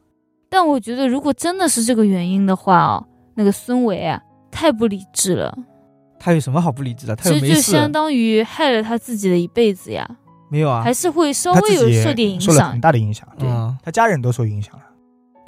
[0.49, 4.21] 但我觉得如果真的是这个原因的话哦，那个孙维啊，
[4.51, 5.57] 太不理智了，
[6.19, 7.15] 他有什么好不理智的？
[7.15, 10.09] 他其实就相当于害了他自己的一辈子呀，
[10.51, 10.93] 没有啊还？
[10.93, 12.81] 是会稍微有受点影响受了很。
[12.81, 14.83] 大的影响，对嗯，他家人都受影响了，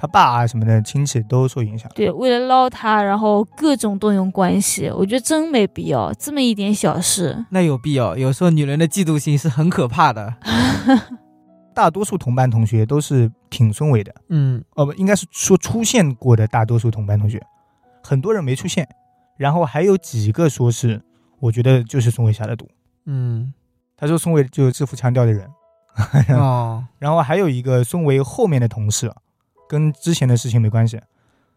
[0.03, 1.88] 他爸啊什么的亲戚都受影响。
[1.94, 6.12] 对，为了捞他，然后各种动用关系，我觉得真没必要。
[6.14, 8.16] 这么一点小事，那有必要？
[8.16, 10.34] 有时候女人的嫉妒心是很可怕的。
[11.72, 17.40] 大多数同班同学都是挺孙伟的，嗯，哦不，应该是说出现过的大多数同班同学，
[18.03, 18.88] 很多人没出现，
[19.38, 21.00] 然后还有几个说是，
[21.38, 22.68] 我觉得就是孙伟下的毒。
[23.07, 23.55] 嗯，
[23.96, 25.48] 他说孙伟就是制服腔调的人，
[26.36, 29.12] 哦， 然后还有一个孙伟后面的同事，
[29.73, 31.01] 跟之前的事情没关系，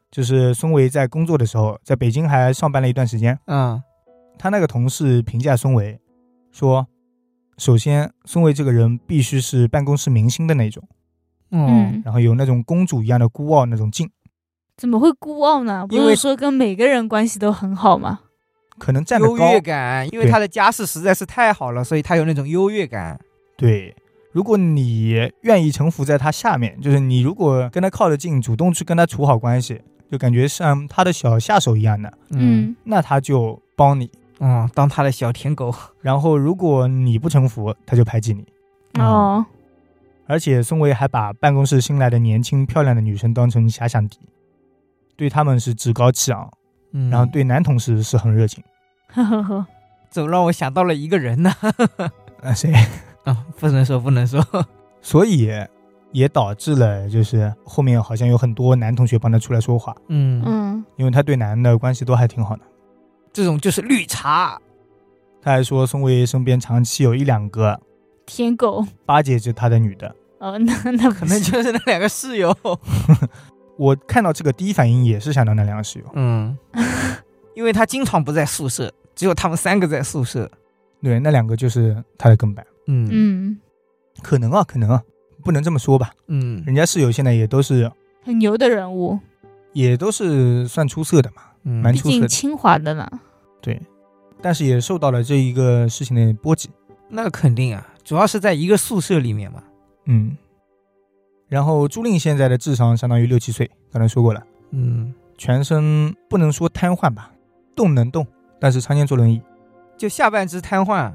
[0.09, 3.83] 就是孙维在工作的时候，在北京还上班了一段时间，嗯，
[4.39, 5.99] 他那个同事评价孙维
[6.49, 6.87] 说，
[7.57, 10.81] 首先孙维这个人必须是办公室明星的那种，
[11.49, 14.09] 哦，嗯，然后有那种公主一样的孤傲那种劲，
[14.77, 15.85] 怎么会孤傲呢？
[15.85, 18.21] 不是说跟每个人关系都很好吗？
[18.79, 19.35] 可能站得优。
[19.35, 23.19] 越感，因为他的家世实在是太好了，所以他有那种优越感。
[23.57, 23.93] 对，
[24.35, 29.81] 如果你愿意臣服在他下面，就是你如果跟他靠得近，主动去跟他处好关系，
[30.11, 34.11] 就感觉像他的小下手一样的，嗯，那他就帮你。
[34.41, 35.73] 嗯，当他的小舔狗。
[36.01, 38.45] 然后如果你不臣服，他就排挤你。
[39.01, 39.45] 哦，
[40.27, 44.19] 而且孙维还把办公室新来的年轻漂亮的女生当成遐想敌，
[45.15, 46.51] 对他们是趾高气昂，
[46.91, 48.61] 嗯，然后对男同事是很热情。
[49.07, 49.65] 呵呵呵，
[50.09, 51.53] 怎么让我想到了一个人呢？
[52.43, 52.73] 呃，谁？
[53.25, 54.41] 啊，不能说，不能说。
[55.01, 55.49] 所以
[56.11, 62.61] 也导致了就是后面好像有很多男同学帮他出来说话，嗯，嗯，因为他对男的关系都还挺好的。
[63.33, 64.57] 这种就是绿茶。
[65.41, 67.79] 他还说孙维身边长期有一两个
[68.25, 68.83] 舔狗。
[69.05, 70.15] 巴结着他的女的。
[70.39, 72.55] 哦，那那可能就是那两个室友。
[73.77, 76.05] 我看到这个第一反应也是想到那两个室友。
[76.13, 76.57] 嗯，
[77.55, 80.49] 因为他经常不在宿舍，只有他们三个在宿舍。
[81.03, 82.65] 对，那两个就是他的跟班。
[82.87, 83.59] 嗯嗯，
[84.21, 85.03] 可能啊，可能啊，
[85.43, 86.13] 不能这么说吧。
[86.27, 87.91] 嗯人家室友现在也都是
[88.23, 89.19] 很牛的人物，
[89.73, 92.27] 也都是算出色的嘛，嗯蛮出色的。
[92.27, 93.09] 竟清华的呢。
[93.61, 93.81] 对，
[94.41, 96.69] 但是也受到了这一个事情的波及。
[97.09, 99.63] 那肯定啊，主要是在一个宿舍里面嘛。
[100.05, 100.37] 嗯，
[101.47, 107.31] 然后朱令现在的智商相当于六七岁，刚才说过了，嗯，全身不能说瘫痪吧，
[107.75, 108.25] 动能动，
[108.59, 109.41] 但是常年坐轮椅，
[109.97, 111.11] 就下半肢瘫痪。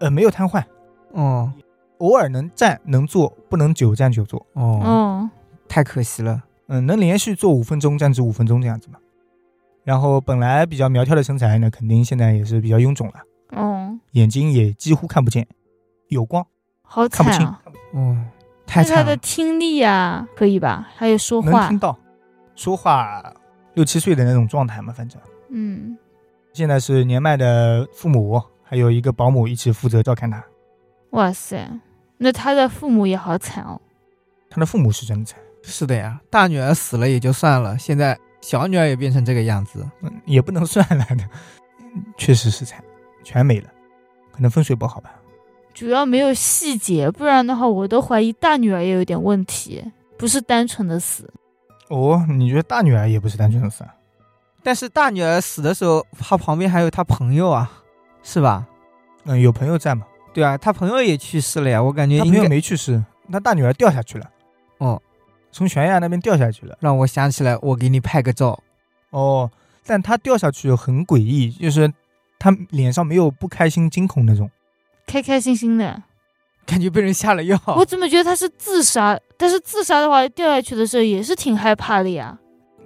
[0.00, 0.62] 呃，没有瘫痪，
[1.14, 1.52] 哦
[1.98, 4.38] 偶尔能站能坐，不能久站久坐。
[4.54, 5.30] 哦，哦，
[5.68, 6.42] 太可惜了。
[6.66, 8.98] 嗯，能连续坐五分钟，站直五分钟这样子嘛。
[9.84, 13.14] 然后本来比较苗条的身材呢，肯定现在也是比较臃肿了，
[13.50, 15.46] 哦，眼睛也几乎看不见，
[16.08, 16.44] 有光
[16.82, 17.62] 好看不清，惨啊！
[17.92, 18.16] 哦，
[18.66, 19.10] 太那他惨了。
[19.10, 20.88] 的听力啊，可以吧？
[20.96, 21.96] 还有说话能听，到，
[22.56, 23.22] 说话
[23.74, 25.96] 六七岁的那种状态嘛，反正嗯，
[26.52, 30.42] 现在是年迈的父母，还有一个保姆一起负责照看他。
[31.14, 31.68] 哇塞，
[32.18, 33.80] 那他的父母也好惨哦。
[34.50, 39.88] 他的父母是真的惨，是的呀，大女儿死了也就算了，现在小女儿也变成这个样子。
[40.02, 41.28] 嗯，也不能算了的，
[42.16, 42.82] 确实是惨，
[43.22, 43.68] 全没了，
[44.32, 45.14] 可能风水不好吧。
[45.72, 49.84] 主要没有细节，不然的话，我都怀疑大女儿也有点问题，
[50.16, 51.32] 不是单纯的死。
[51.88, 53.94] 哦，你觉得大女儿也不是单纯的死啊？
[54.62, 57.70] 但是大女儿死的时候，她旁边还有她朋友啊，
[58.22, 58.66] 是吧？
[59.24, 60.06] 嗯，有朋友在嘛？
[60.34, 61.82] 对啊，他朋友也去世了呀。
[61.82, 64.28] 我感觉他朋友应该没去世，他大女儿掉下去了。
[64.78, 65.00] 哦，
[65.52, 66.76] 从悬崖那边掉下去了。
[66.80, 68.60] 让我想起来，我给你拍个照。
[69.10, 69.48] 哦，
[69.86, 71.90] 但他掉下去很诡异，就是
[72.38, 74.50] 他脸上没有不开心、惊恐那种。
[75.06, 76.02] 开开心心的。
[76.66, 77.60] 感觉被人下了药。
[77.76, 79.16] 我怎么觉得他是自杀？
[79.36, 82.36] 但是自杀的话，掉下去的时候也是挺害怕的呀。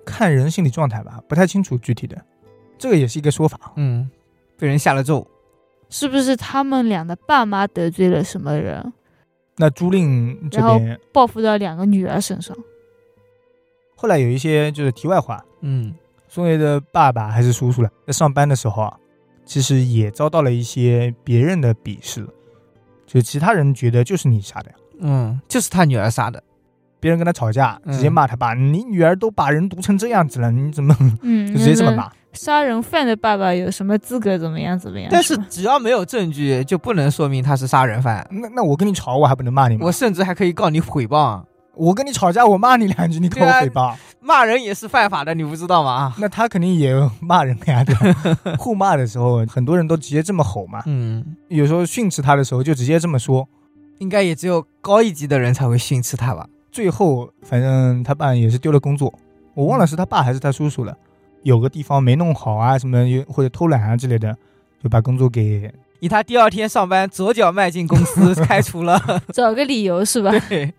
[0.05, 2.21] 看人心理状态吧，不太清楚具体的，
[2.77, 3.59] 这个也是一个说法。
[3.77, 4.11] 嗯，
[4.59, 5.27] 被人下了咒。
[5.91, 8.93] 是不是他们俩的爸妈得罪了什么人，
[9.57, 12.57] 那朱令这边报复到两个女儿身上？
[13.97, 15.95] 后来有一些就是题外话，嗯
[16.29, 18.97] 宋叶的爸爸还是叔叔了，在上班的时候啊，
[19.45, 22.27] 其实也遭到了一些别人的鄙视，
[23.07, 24.77] 就其他人觉得就是你杀的呀。
[25.01, 26.43] 嗯，就是他女儿杀的。
[27.01, 32.13] 别人跟他吵架，嗯直接骂他爸：“你女儿都把人毒成这样子了，你怎么嗯， 就直接这么那骂？
[32.33, 35.09] 杀人犯的爸爸有什么资格怎么样怎么样？
[35.11, 38.27] 但是只要没有证据，就不能说明他是杀人犯。
[38.31, 39.87] 那那我跟你吵，我还不能骂你吗？
[39.87, 41.43] 我甚至还可以告你诽谤，
[41.75, 46.15] 我跟你吵架，我骂你两句，你告我诽谤，骂人也是犯法的，你不知道吗？
[46.21, 48.57] 那他肯定也骂人呀，对吧？
[48.59, 50.83] 互骂的时候，很多人都直接这么吼嘛。
[50.87, 53.49] 嗯，有时候训斥他的时候，就直接这么说。
[53.99, 56.47] 应该也只有高一级的人才会训斥他吧？
[56.71, 59.13] 最后，反正他爸也是丢了工作，
[59.55, 60.97] 我忘了是他爸还是他叔叔了。
[61.49, 64.37] 有个地方没弄好啊，什么又或者偷懒啊之类的，
[64.83, 69.01] 就把工作给以他第二天上班左脚迈进公司， 开除了。
[69.33, 70.31] 找个理由是吧？
[70.49, 70.73] 对，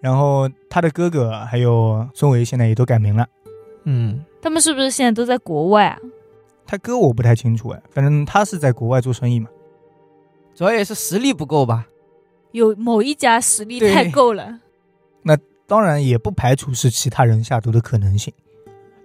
[0.00, 3.24] 然后他的哥哥还有孙维现在也都改名了。
[3.84, 5.98] 嗯，他们是不是现在都在国外啊？
[6.66, 9.48] 他哥我不太清楚哎，反正他是在国外做生意嘛。
[10.54, 11.86] 主要也是实力不够吧？
[12.50, 14.58] 有某一家实力太够了，
[15.22, 15.38] 那
[15.68, 18.34] 当然也不排除是其他人下毒的可能性。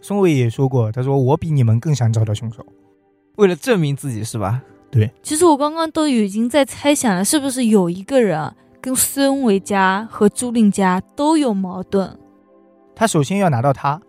[0.04, 2.62] 孙伟也说过，他说我比你们更想找到凶手。
[3.38, 4.62] 为了证明自己是吧？
[4.92, 12.20] 对其实我刚刚都已经在猜想了，是不是有一个人啊跟孙伟家和朱令家都有矛盾？
[12.94, 14.02] 他首先要拿到他，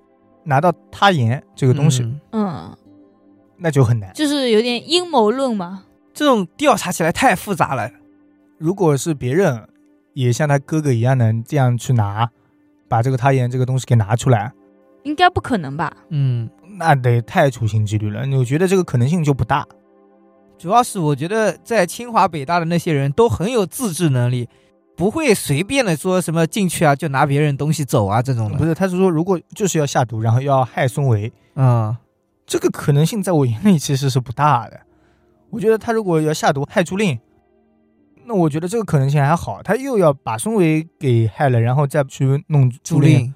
[0.43, 2.77] 拿到他言这个东西，嗯嗯，
[3.57, 4.13] 那就很难。
[4.15, 5.85] 就是有点阴谋论嘛。
[6.13, 7.89] 这种调查起来太复杂了。
[8.59, 9.69] 如果是别人
[10.13, 12.29] 也像他哥哥一样能这样去拿，
[12.89, 14.53] 把这个他言这个东西给拿出来，
[15.05, 15.97] 应该不可能吧？
[16.09, 18.27] 嗯，那得太处心积虑了。
[18.37, 19.67] 我觉得这个可能性就不大。
[20.59, 24.49] 主要是我觉得在清华北大的那些人都很有自制能力，
[24.97, 28.57] 不会随便的说什么进去啊就拿别人东西走啊这种的。
[28.57, 31.95] 不是，他是说如果就是要下毒，然后要害孙维，嗯，
[32.47, 34.81] 这个可能性在我眼里其实是不大的。
[35.51, 37.19] 我觉得他如果要下毒害朱令，
[38.25, 39.63] 那我觉得这个可能性还好。
[39.63, 43.35] 他又要把孙维给害了，然后再去弄朱令，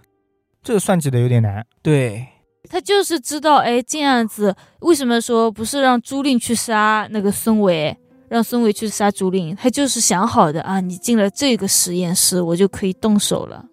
[0.69, 1.65] 这个算计的有点难。
[1.81, 2.27] 对，
[2.69, 7.97] 他就是知道，哎，这样子为什么说不是让朱令去杀那个孙伟，
[8.29, 9.57] 让孙伟去杀朱令？
[9.57, 13.65] 他就是想好的啊，你进了这个实验室，我就可以动手了。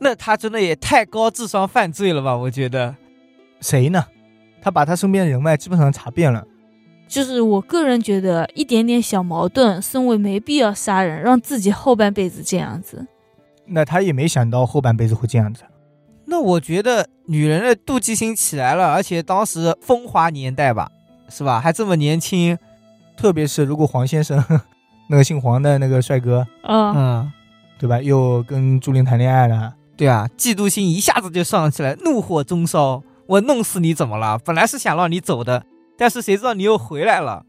[0.00, 2.36] 那他真的也太高智商犯罪了吧？
[2.36, 2.96] 我觉得，
[3.60, 4.04] 谁呢？
[4.60, 6.44] 他把他身边的人脉基本上查遍了。
[7.06, 13.06] 就是我个人觉得，一点点小矛盾，孙伟没必要杀人，让自己后半辈子这样子。
[13.66, 15.62] 那他也没想到后半辈子会这样子。
[16.26, 20.90] 那我觉得女人的妒忌心起来了，而且当时风华年代吧，
[21.28, 21.60] 是吧？
[21.60, 22.58] 还这么年轻，
[23.16, 24.42] 特别是如果黄先生
[25.08, 27.32] 那个姓黄的那个帅哥，嗯，嗯，
[27.78, 28.00] 对吧？
[28.00, 34.38] 又跟朱琳谈恋爱了，对啊，嫉妒心一下子就上起来，怒火中烧，我弄死你怎么了？
[34.38, 35.64] 本来是想让你走的，
[35.98, 37.44] 但是谁知道你又回来了，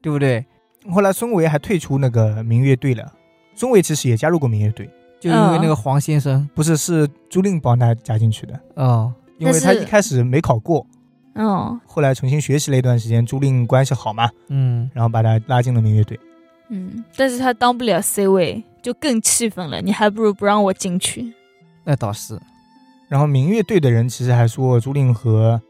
[0.00, 0.46] 对不对？
[0.90, 3.12] 后来孙维还退出那个民乐队了。
[3.54, 4.88] 孙维其实也加入过民乐队，
[5.20, 10.86] 就因为那个黄先生，不是是朱令帮他加进去的，哦，因为他一开始没考过，
[11.34, 16.18] 哦后来重新学习了一段时间，朱令关系好嘛，嗯，然后把他拉进了民乐队。
[16.70, 19.82] 嗯，但是他当不了 C 位，就更气愤了。
[19.82, 21.32] 你还不如不让我进去。
[21.84, 22.38] 那倒是，
[23.08, 25.60] 然后民乐队的人其实还说朱令和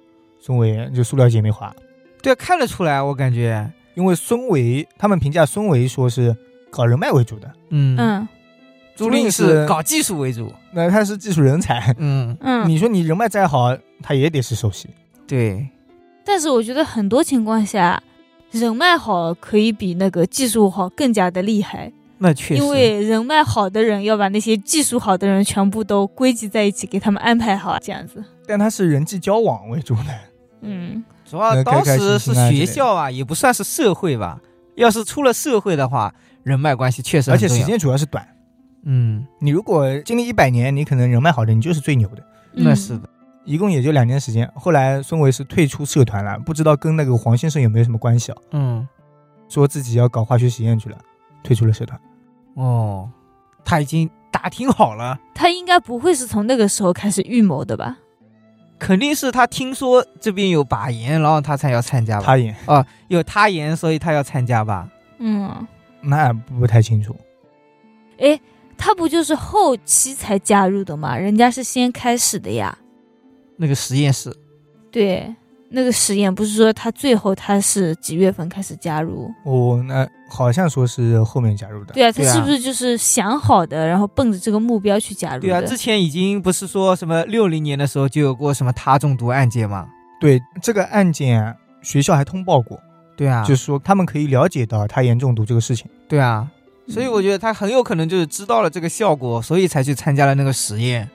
[0.40, 1.74] 孙维就塑料姐妹花，
[2.22, 6.36] 对，看得出来，我感觉，因为孙维他们评价孙维说是
[6.70, 8.28] 搞人脉为主的，嗯，嗯
[9.00, 14.88] 朱令是是搞技术为主，那他是技术人才，嗯，嗯， 你说你人脉再好，他也得是首席。
[15.26, 15.66] 对，
[16.24, 18.02] 但是我觉得很多情况下，
[18.50, 28.22] 人脉好可以比那个技术好更加的厉害，那确实，因为人脉好的人要把那些技术好的人全部都归集在一起，给他们安排好，这样子。
[28.46, 30.18] 但他是人际交往为主的，
[30.60, 34.38] 嗯， 主要当时是学校啊，也不算是社会吧。
[34.74, 38.26] 要是出了社会的话，人脉关系确实很重要而且时间主要是短。
[38.84, 42.22] 嗯，你如果经历一百年，你可能人脉好的，你就是最牛的。
[42.52, 43.08] 那是的，
[43.44, 44.50] 一共也就两年时间。
[44.54, 48.38] 后来孙维是退出社团了，不知道跟那个黄先生有没有什么关系啊？
[48.52, 48.88] 嗯，
[49.48, 50.96] 说自己要搞化学实验去了，
[51.42, 52.00] 退出了社团。
[52.54, 53.08] 哦，
[53.64, 57.98] 他已经打听好了，他应该不会是从那个时候开始预谋的吧？
[58.78, 62.24] 肯定是他听说这边有把盐，然后他才要参加吧？
[62.24, 62.54] 他也
[63.08, 64.88] 有他盐，所以他要参加吧？
[65.18, 65.66] 嗯，
[66.00, 67.14] 那不太清楚。
[68.16, 68.40] 诶，
[68.80, 71.14] 他不就是后期才加入的吗？
[71.14, 72.78] 人家是先开始的呀。
[73.58, 74.34] 那个实验室，
[74.90, 75.36] 对，
[75.68, 79.30] 那个实验不是说他最后他是几月份开始加入？
[79.44, 81.92] 哦，那好像说是后面加入的。
[81.92, 85.48] 对啊，他是不是就是想好的，然后奔着这个目标去加入的？
[85.48, 89.86] 对啊，之前已经不是说什么六零年的时候就有过什么他中毒案件吗？
[90.18, 92.80] 对这个案件，学校还通报过，
[93.14, 95.86] 对啊，就是说他们可以了解到他严重毒这个事情。
[96.08, 96.50] 对啊，
[96.90, 101.08] 所以我觉得他很有可能就是知道了这个效果，所以才去参加了那个实验。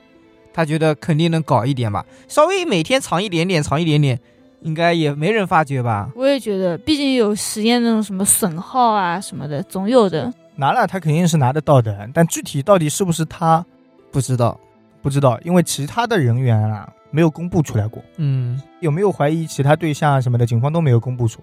[0.52, 4.18] 他觉得肯定能搞一点吧，稍微每天藏一点点，藏一点点，
[4.62, 6.10] 应该也没人发觉吧？
[6.16, 10.32] 我也觉得，毕竟有实验那种什么损耗啊什么的，总有的。
[10.54, 13.62] 拿了他肯定是拿得到的，但具体到底是不是他
[14.10, 14.58] 不知道，
[15.02, 21.42] 不知道，因为其他的人员啊没有公布出来过，嗯，有没有怀疑其他对象啊什么的，警方都没有公布出。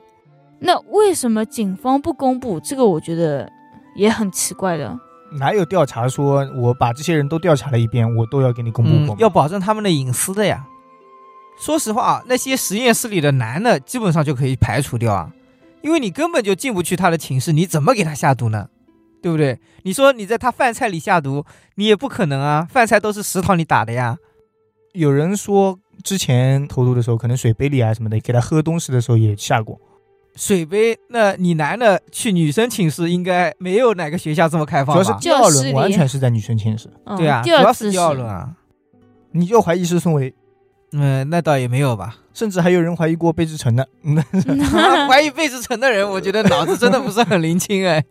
[0.58, 2.60] 那为什么警方不公布？
[2.62, 3.48] 这个我觉得
[3.96, 5.00] 也很奇怪的。
[5.32, 10.66] 哪有调查说我把这些人都调查了一遍，我都要给你公布过要保证他们的隐私的呀。
[11.60, 15.32] 说实话啊，那些实验室里的男的基本上就可以排除掉啊，
[15.82, 18.70] 因为你根本就进不去他的寝室，你怎么给他下毒呢？
[19.22, 19.60] 对不对？
[19.84, 24.18] 你说你在他饭菜里下毒，你也不可能啊，饭菜都是食堂里打的呀。
[24.94, 29.80] 有人说之前投毒的时候，可能水杯里啊什么的，给他喝东西的时候也下过。
[30.36, 35.20] 水杯，那你男的去女生寝室，应该没有哪个学校这么开主要是放吧？
[35.22, 38.56] 第二轮完全是在女生寝室，嗯、对啊，主要是第二轮啊。
[39.32, 40.34] 你就怀疑是孙维，
[40.92, 42.18] 嗯，那倒也没有吧。
[42.34, 43.88] 甚至还有人怀疑过贝志成的。
[44.04, 44.16] 嗯，
[45.08, 48.04] 怀疑贝志成的人，我觉得脑子真的不是很灵清哎。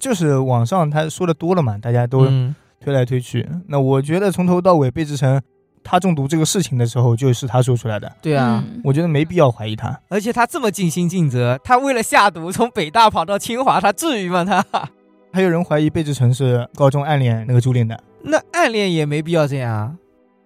[0.00, 3.46] 就是网上他说的多了嘛，大家都嗯推来推去。
[3.68, 5.40] 那我觉得从头到尾贝志成
[5.84, 9.98] 他中毒这个事情的时候，就是他说出来的，对啊，嗯我觉得没必要怀疑他。
[10.08, 14.44] 而且他这么尽心尽责，他为了下毒从北大跑到清华，他至于吗？
[14.44, 14.64] 他
[15.32, 19.94] 还有人怀疑贝志成是高中暗恋那个朱令的，那暗恋也没必要这样啊。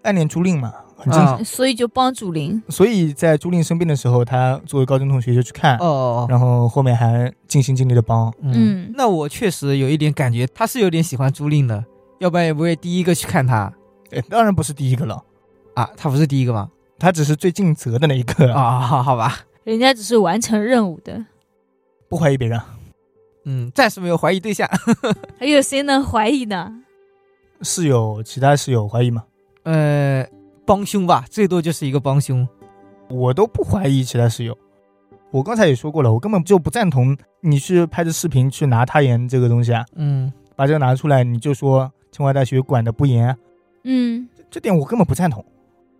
[0.02, 1.34] 暗恋朱令嘛，很正常。
[1.34, 2.62] 啊所以就帮朱令。
[2.68, 8.32] 所以在朱令生病的时候，他作为高中同学就去看，哦，然后后面还尽心尽力的帮。
[8.40, 11.84] 嗯，嗯，那我确实有一点感觉，他是有点喜欢朱令的，
[12.20, 13.72] 要不然也不会第一个去看他
[14.12, 15.20] 哎，当然不是第一个了，
[15.76, 15.88] 啊。
[15.96, 16.68] 他不是第一个吗？
[16.98, 21.26] 他只是最尽责的那一个，啊，好好吧，人家只是完成任务的，
[22.08, 22.60] 不怀疑别人。
[23.44, 24.68] 嗯，暂时没有怀疑对象。
[25.38, 26.82] 还有谁能怀疑呢？
[27.62, 29.24] 室友，其他室友怀疑吗？
[29.64, 30.26] 呃，
[30.64, 32.48] 帮凶吧，最多就是一个帮凶。
[33.08, 34.56] 我都不怀疑其他室友。
[35.30, 43.36] 我刚才也说过了，我根本就不赞同你去拍着视频去拿他盐这个东西啊，嗯，把这个拿出来你就说清华大学管的不严，
[43.84, 45.44] 嗯，这点我根本不赞同。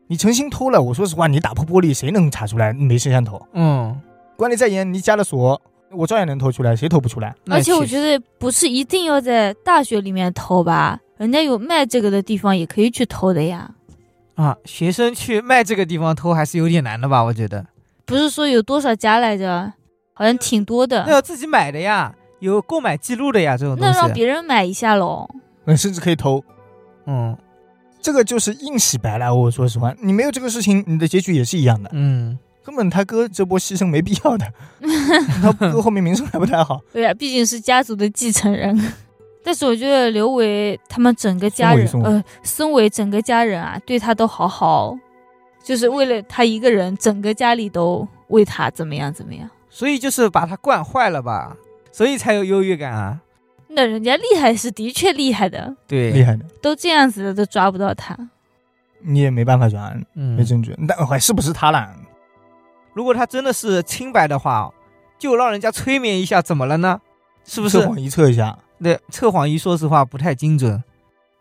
[0.08, 3.40] 你诚心偷了，我说实话，你打破玻璃谁能查出来没摄像头？
[3.52, 4.00] 嗯，
[4.36, 7.34] 管理再严，你加了锁，我照样能偷出来，谁偷不出来？
[7.48, 13.70] 而且我觉得不是一定要在大学里面偷吧，人家有卖这个的地方也可以去偷的呀。
[14.36, 17.22] 啊，学生去卖这个地方偷还是有点难的吧？
[17.24, 17.66] 我觉得。
[18.04, 19.72] 不是说有多少家来着，
[20.12, 21.02] 好像挺多的。
[21.06, 24.12] 那要自己买的呀，有购买记录的呀，这种东那让。
[24.12, 25.28] 别人买一下喽。
[25.64, 26.44] 嗯， 甚至可以偷。
[27.06, 27.36] 嗯
[28.06, 29.34] 这个就是硬洗白了。
[29.34, 31.90] 我说实话，你没有这个事情，你的结局也是一样的。
[31.92, 34.46] 嗯，根本他哥这波牺牲没必要的，
[35.42, 36.80] 他哥后面名声还不太好。
[36.92, 38.80] 对呀，毕竟是家族的继承人。
[39.42, 44.96] 但是我觉得刘伟他们整个家人，呃，孙伟整个家人啊，对他都好好，
[45.64, 49.50] 就是为了他一个人，整个家里都为他怎么样怎么样。
[49.68, 51.56] 所以就是把他惯坏了吧，
[51.90, 53.18] 所以才有优越感啊。
[53.76, 58.16] 那人家厉害是的确厉害的，对，厉害的，都这样子了都抓不到他。
[59.00, 60.74] 你也没办法抓，嗯没，证据。
[60.88, 61.94] 但还是不是他了？
[62.94, 64.72] 如果他真的是清白的话，
[65.18, 67.02] 就让人家催眠一下，怎么了呢？
[67.44, 67.86] 是不是测？
[67.86, 70.82] 谎仪测一下，那，测谎仪说实话不太精准。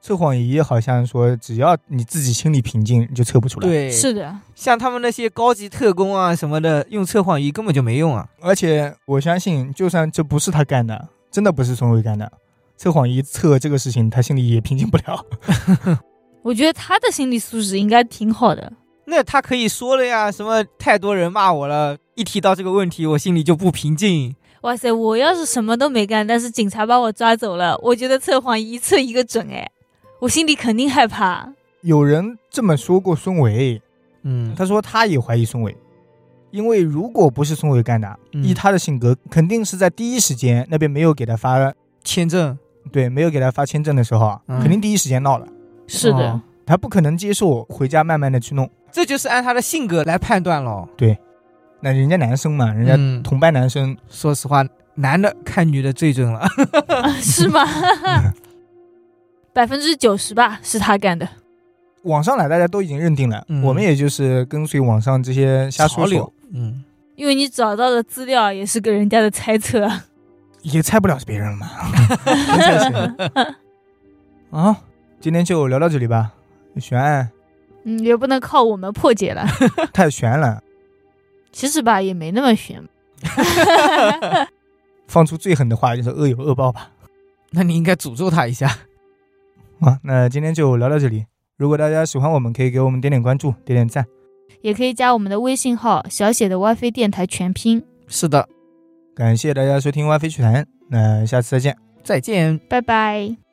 [0.02, 8.28] 测谎仪好像说只要你自己心里平静就测不出来。，对，是的，像他们那些高级特工啊什么的，用测谎仪根本就没用啊。
[8.42, 12.32] 而且我相信，就算这不是他干的，真的不是孙伟干的，
[12.78, 15.26] 测谎仪测这个事情，他心里也平静不了。
[16.44, 18.72] 我觉得他的心理素质应该挺好的。
[19.04, 24.34] 那他可以说了呀，什么太多人骂我了，一提到这个问题，我心里就不平静。
[24.62, 29.70] 哇塞，我要是什么都没干，但是警察把我抓走了，我觉得测谎仪测一个准哎，
[30.22, 31.52] 我心里肯定害怕。
[31.82, 33.82] 有人这么说过孙伟，
[34.24, 35.76] 嗯，他说他也怀疑孙伟，
[36.56, 38.41] 因为如果不是孙伟干的，嗯。
[38.43, 42.58] 依他的性格，肯定是在第一时间那边没有给他发，签证。
[42.91, 44.62] 对，没有给他发签证的时候啊，嗯。
[44.62, 45.45] 肯定第一时间闹了。
[45.88, 50.89] 是的，哦他不可能接受回家慢慢的去弄，这就是按他的性格来判断咯。
[51.82, 53.22] 那人家男生嘛，人家嗯。
[53.22, 56.39] 同班男生，说实话，男的看女的最准了。
[56.39, 57.62] 啊 是吗？
[59.53, 61.28] 百分之九十吧，是他干的。
[62.03, 63.64] 网上来大家都已经认定了，嗯。
[63.64, 66.84] 我们也就是跟随网上这些瞎说说，，嗯，
[67.16, 69.91] 因为你找到的资料也是个人家的猜测。
[70.62, 71.70] 也猜不了是别人了嘛。
[74.51, 74.82] 啊，
[75.20, 76.32] 今天就聊到这里吧，
[76.80, 77.30] 悬案
[77.84, 79.45] 嗯，也不能靠我们破解了。
[79.93, 80.64] 太悬了，
[81.51, 82.82] 其实吧，也没那么悬。
[85.08, 86.89] 放出最狠的话就是恶有恶报吧。
[87.51, 88.68] 那你应该诅咒他一下。
[89.82, 91.26] 啊，那今天就聊到这里。
[91.58, 94.06] 如果大家喜欢我们，可以给我们点点关注，点点赞。
[94.62, 97.84] 也可以加我们的微信号小写的 WiFi 电台全拼。
[98.08, 98.48] 是的，
[99.16, 101.78] 感谢大家收听《y 飞趣谈》，那下次再见。
[102.04, 102.60] 再见。
[102.70, 103.45] 拜拜。